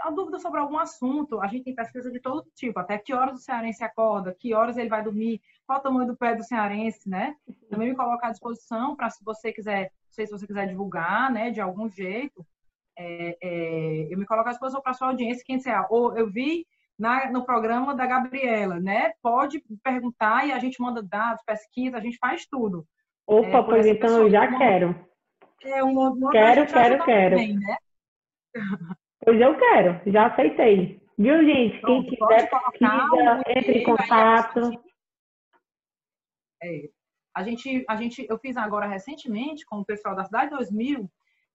a 0.00 0.10
dúvida 0.10 0.38
sobre 0.38 0.60
algum 0.60 0.78
assunto, 0.78 1.40
a 1.40 1.46
gente 1.46 1.64
tem 1.64 1.74
pesquisa 1.74 2.10
de 2.10 2.20
todo 2.20 2.50
tipo, 2.54 2.78
até 2.78 2.98
que 2.98 3.14
horas 3.14 3.40
o 3.40 3.42
cearense 3.42 3.84
acorda, 3.84 4.34
que 4.34 4.52
horas 4.52 4.76
ele 4.76 4.88
vai 4.88 5.02
dormir, 5.02 5.40
qual 5.66 5.78
o 5.78 5.82
tamanho 5.82 6.08
do 6.08 6.16
pé 6.16 6.34
do 6.34 6.42
cearense, 6.42 7.08
né? 7.08 7.36
Também 7.70 7.90
me 7.90 7.96
colocar 7.96 8.28
à 8.28 8.30
disposição 8.30 8.96
para 8.96 9.08
se 9.10 9.24
você 9.24 9.52
quiser, 9.52 9.82
não 9.82 10.10
sei 10.10 10.26
se 10.26 10.32
você 10.32 10.46
quiser 10.46 10.66
divulgar, 10.66 11.30
né, 11.32 11.50
de 11.50 11.60
algum 11.60 11.88
jeito, 11.88 12.44
é, 12.96 13.36
é, 13.42 14.12
eu 14.12 14.18
me 14.18 14.26
coloco 14.26 14.48
à 14.48 14.52
disposição 14.52 14.80
para 14.80 14.92
a 14.92 14.94
sua 14.94 15.08
audiência, 15.08 15.44
quem 15.44 15.56
disser, 15.56 15.86
ou 15.90 16.16
eu 16.16 16.30
vi 16.30 16.66
na, 16.98 17.30
no 17.30 17.44
programa 17.44 17.94
da 17.94 18.06
Gabriela, 18.06 18.78
né? 18.78 19.12
Pode 19.22 19.62
perguntar 19.82 20.46
e 20.46 20.52
a 20.52 20.58
gente 20.58 20.80
manda 20.80 21.02
dados, 21.02 21.42
pesquisa, 21.44 21.96
a 21.96 22.00
gente 22.00 22.18
faz 22.18 22.46
tudo. 22.46 22.86
Opa, 23.26 23.58
é, 23.58 23.62
pois 23.62 23.86
então 23.86 24.22
eu 24.22 24.30
já 24.30 24.48
uma, 24.48 24.58
quero. 24.58 24.94
É, 25.62 25.82
uma, 25.82 26.10
uma 26.10 26.30
quero, 26.30 26.66
quero, 26.66 27.04
quero. 27.04 27.36
Também, 27.36 27.58
né? 27.58 27.76
Pois 29.24 29.40
eu 29.40 29.56
quero, 29.56 30.00
já 30.12 30.26
aceitei. 30.26 31.00
Viu, 31.16 31.44
gente? 31.44 31.80
Quem 31.80 32.04
quiser 32.06 32.50
pesquisa, 32.50 33.42
entre 33.56 33.78
em 33.78 33.84
contato. 33.84 34.60
É, 36.62 36.88
a 37.34 37.42
gente, 37.42 37.84
a 37.88 37.96
gente, 37.96 38.26
eu 38.28 38.38
fiz 38.38 38.56
agora 38.56 38.86
recentemente 38.86 39.64
com 39.64 39.78
o 39.78 39.84
pessoal 39.84 40.14
da 40.14 40.24
Cidade 40.24 40.50
2000, 40.50 41.10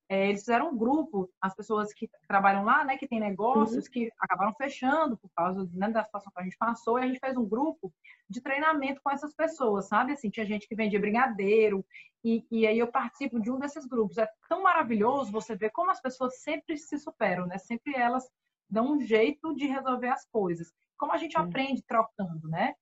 é, 0.09 0.27
eles 0.27 0.41
fizeram 0.41 0.71
um 0.71 0.77
grupo, 0.77 1.29
as 1.39 1.55
pessoas 1.55 1.93
que 1.93 2.09
trabalham 2.27 2.63
lá, 2.63 2.83
né, 2.83 2.97
que 2.97 3.07
tem 3.07 3.19
negócios 3.19 3.85
uhum. 3.85 3.91
que 3.91 4.11
acabaram 4.19 4.55
fechando 4.55 5.15
por 5.15 5.29
causa 5.35 5.69
né, 5.71 5.87
da 5.89 6.03
situação 6.03 6.31
que 6.33 6.41
a 6.41 6.43
gente 6.43 6.57
passou, 6.57 6.97
e 6.97 7.03
a 7.03 7.07
gente 7.07 7.19
fez 7.19 7.37
um 7.37 7.47
grupo 7.47 7.93
de 8.27 8.41
treinamento 8.41 9.01
com 9.03 9.11
essas 9.11 9.35
pessoas, 9.35 9.87
sabe? 9.87 10.13
Assim, 10.13 10.31
tinha 10.31 10.47
gente 10.47 10.67
que 10.67 10.73
vendia 10.73 10.99
brigadeiro, 10.99 11.85
e, 12.23 12.43
e 12.49 12.65
aí 12.65 12.79
eu 12.79 12.87
participo 12.87 13.39
de 13.39 13.51
um 13.51 13.59
desses 13.59 13.85
grupos. 13.85 14.17
É 14.17 14.27
tão 14.49 14.63
maravilhoso 14.63 15.31
você 15.31 15.55
ver 15.55 15.69
como 15.69 15.91
as 15.91 16.01
pessoas 16.01 16.41
sempre 16.41 16.75
se 16.75 16.97
superam, 16.97 17.45
né? 17.45 17.59
Sempre 17.59 17.95
elas 17.95 18.27
dão 18.67 18.93
um 18.93 18.99
jeito 18.99 19.53
de 19.53 19.67
resolver 19.67 20.09
as 20.09 20.25
coisas. 20.25 20.73
Como 20.97 21.11
a 21.11 21.17
gente 21.17 21.37
uhum. 21.37 21.43
aprende 21.43 21.83
trocando, 21.83 22.47
né? 22.47 22.73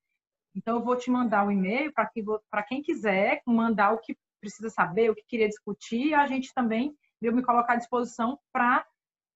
Então, 0.55 0.77
eu 0.77 0.83
vou 0.83 0.95
te 0.95 1.11
mandar 1.11 1.43
o 1.43 1.47
um 1.47 1.51
e-mail 1.51 1.91
para 1.93 2.07
que, 2.07 2.23
quem 2.69 2.81
quiser 2.81 3.41
mandar 3.45 3.91
o 3.91 3.99
que 3.99 4.17
precisa 4.39 4.69
saber, 4.69 5.11
o 5.11 5.15
que 5.15 5.23
queria 5.27 5.47
discutir, 5.47 6.13
a 6.13 6.25
gente 6.25 6.53
também 6.53 6.95
eu 7.25 7.33
me 7.33 7.41
colocar 7.41 7.73
à 7.73 7.77
disposição 7.77 8.37
para 8.53 8.85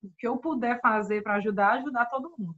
o 0.04 0.10
que 0.18 0.28
eu 0.28 0.38
puder 0.38 0.80
fazer 0.82 1.22
para 1.22 1.36
ajudar, 1.36 1.74
ajudar 1.74 2.06
todo 2.06 2.34
mundo. 2.38 2.56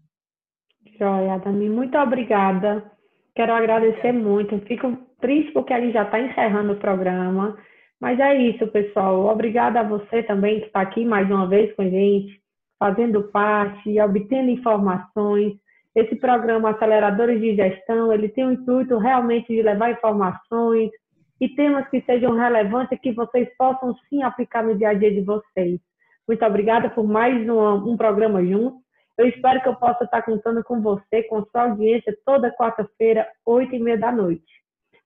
Joia, 0.97 1.39
Dami, 1.39 1.69
muito 1.69 1.97
obrigada. 1.97 2.91
Quero 3.35 3.53
agradecer 3.53 4.11
muito. 4.11 4.59
Fico 4.65 4.97
triste 5.19 5.51
porque 5.53 5.73
a 5.73 5.79
gente 5.79 5.93
já 5.93 6.03
está 6.03 6.19
encerrando 6.19 6.73
o 6.73 6.79
programa. 6.79 7.57
Mas 7.99 8.19
é 8.19 8.35
isso, 8.35 8.67
pessoal. 8.67 9.27
Obrigada 9.27 9.79
a 9.79 9.87
você 9.87 10.21
também 10.23 10.59
que 10.59 10.67
está 10.67 10.81
aqui 10.81 11.05
mais 11.05 11.29
uma 11.31 11.47
vez 11.47 11.73
com 11.75 11.83
a 11.83 11.89
gente, 11.89 12.39
fazendo 12.77 13.23
parte, 13.23 13.99
obtendo 14.01 14.49
informações. 14.49 15.53
Esse 15.95 16.15
programa 16.15 16.71
Aceleradores 16.71 17.39
de 17.39 17.55
Gestão, 17.55 18.11
ele 18.11 18.27
tem 18.27 18.45
o 18.45 18.51
intuito 18.51 18.97
realmente 18.97 19.47
de 19.47 19.61
levar 19.61 19.91
informações, 19.91 20.91
e 21.39 21.49
temas 21.49 21.87
que 21.89 22.01
sejam 22.01 22.35
relevantes 22.35 22.91
e 22.91 23.01
que 23.01 23.11
vocês 23.11 23.49
possam 23.57 23.95
sim 24.09 24.23
aplicar 24.23 24.63
no 24.63 24.77
dia 24.77 24.89
a 24.89 24.93
dia 24.93 25.11
de 25.11 25.21
vocês. 25.21 25.79
Muito 26.27 26.45
obrigada 26.45 26.89
por 26.89 27.05
mais 27.05 27.47
um, 27.49 27.91
um 27.91 27.97
programa 27.97 28.43
junto. 28.45 28.77
Eu 29.17 29.27
espero 29.27 29.61
que 29.61 29.67
eu 29.67 29.75
possa 29.75 30.05
estar 30.05 30.21
contando 30.23 30.63
com 30.63 30.81
você, 30.81 31.23
com 31.23 31.43
sua 31.45 31.63
audiência, 31.63 32.17
toda 32.25 32.55
quarta-feira, 32.55 33.27
oito 33.45 33.75
e 33.75 33.79
meia 33.79 33.97
da 33.97 34.11
noite. 34.11 34.43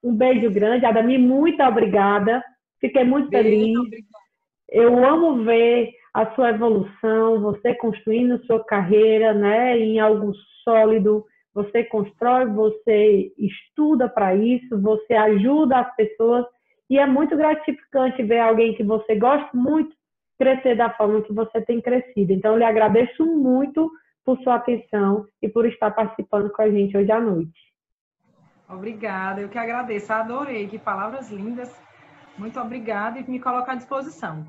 Um 0.04 0.16
beijo 0.16 0.50
grande, 0.52 0.86
Adami, 0.86 1.18
muito 1.18 1.62
obrigada. 1.64 2.44
Fiquei 2.80 3.04
muito 3.04 3.30
feliz. 3.30 3.78
Eu 4.70 5.04
amo 5.04 5.44
ver 5.44 5.92
a 6.14 6.34
sua 6.36 6.50
evolução, 6.50 7.42
você 7.42 7.76
construindo 7.76 8.44
sua 8.46 8.64
carreira, 8.64 9.34
né, 9.34 9.78
em 9.78 10.00
algo 10.00 10.34
sólido, 10.64 11.26
você 11.58 11.84
constrói, 11.86 12.46
você 12.46 13.34
estuda 13.36 14.08
para 14.08 14.36
isso, 14.36 14.80
você 14.80 15.16
ajuda 15.16 15.80
as 15.80 15.96
pessoas 15.96 16.46
e 16.88 17.00
é 17.00 17.06
muito 17.08 17.36
gratificante 17.36 18.22
ver 18.22 18.40
alguém 18.40 18.76
que 18.76 18.84
você 18.84 19.16
gosta 19.16 19.50
muito 19.56 19.96
crescer 20.38 20.76
da 20.76 20.92
forma 20.92 21.24
que 21.24 21.34
você 21.34 21.60
tem 21.62 21.82
crescido. 21.82 22.32
Então, 22.32 22.52
eu 22.52 22.60
lhe 22.60 22.64
agradeço 22.64 23.26
muito 23.26 23.90
por 24.24 24.38
sua 24.44 24.56
atenção 24.56 25.26
e 25.42 25.50
por 25.50 25.66
estar 25.66 25.90
participando 25.90 26.52
com 26.52 26.62
a 26.62 26.70
gente 26.70 26.96
hoje 26.96 27.12
à 27.12 27.20
noite. 27.20 27.60
Obrigada, 28.70 29.42
eu 29.42 29.50
que 29.50 29.58
agradeço, 29.58 30.14
adorei, 30.14 30.68
que 30.68 30.78
palavras 30.78 31.32
lindas. 31.32 31.76
Muito 32.38 32.60
obrigada 32.60 33.18
e 33.18 33.28
me 33.28 33.40
coloco 33.40 33.72
à 33.72 33.74
disposição. 33.74 34.46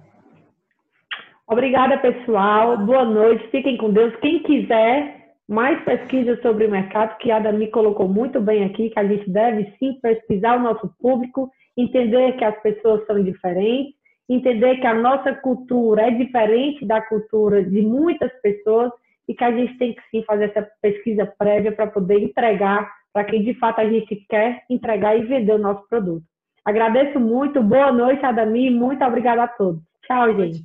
Obrigada, 1.47 1.97
pessoal. 1.97 2.77
Boa 2.77 3.07
noite, 3.07 3.49
fiquem 3.51 3.79
com 3.79 3.91
Deus. 3.91 4.15
Quem 4.17 4.43
quiser 4.43 5.18
mais 5.49 5.83
pesquisas 5.83 6.41
sobre 6.43 6.67
o 6.67 6.71
mercado, 6.71 7.17
que 7.19 7.31
a 7.31 7.39
Adami 7.39 7.69
colocou 7.69 8.07
muito 8.07 8.39
bem 8.41 8.65
aqui, 8.65 8.91
que 8.91 8.99
a 8.99 9.05
gente 9.05 9.29
deve 9.31 9.73
sim 9.79 9.95
pesquisar 9.95 10.59
o 10.59 10.63
nosso 10.63 10.93
público, 11.01 11.51
entender 11.77 12.37
que 12.37 12.45
as 12.45 12.61
pessoas 12.61 13.07
são 13.07 13.23
diferentes, 13.23 13.95
entender 14.29 14.77
que 14.77 14.87
a 14.87 14.93
nossa 14.93 15.35
cultura 15.35 16.03
é 16.03 16.11
diferente 16.11 16.85
da 16.85 17.01
cultura 17.01 17.65
de 17.65 17.81
muitas 17.81 18.31
pessoas 18.43 18.93
e 19.27 19.35
que 19.35 19.43
a 19.43 19.51
gente 19.51 19.79
tem 19.79 19.95
que 19.95 20.03
sim 20.11 20.23
fazer 20.25 20.45
essa 20.45 20.69
pesquisa 20.83 21.25
prévia 21.39 21.73
para 21.73 21.87
poder 21.87 22.23
entregar 22.23 22.93
para 23.13 23.25
quem 23.25 23.43
de 23.43 23.55
fato 23.55 23.81
a 23.81 23.89
gente 23.89 24.17
quer 24.29 24.65
entregar 24.69 25.19
e 25.19 25.25
vender 25.25 25.53
o 25.53 25.59
nosso 25.59 25.89
produto. 25.89 26.25
Agradeço 26.63 27.19
muito, 27.19 27.63
boa 27.63 27.91
noite, 27.91 28.25
Adami, 28.25 28.71
muito 28.71 29.03
obrigada 29.03 29.45
a 29.45 29.49
todos. 29.49 29.83
Tchau, 30.07 30.37
gente. 30.37 30.63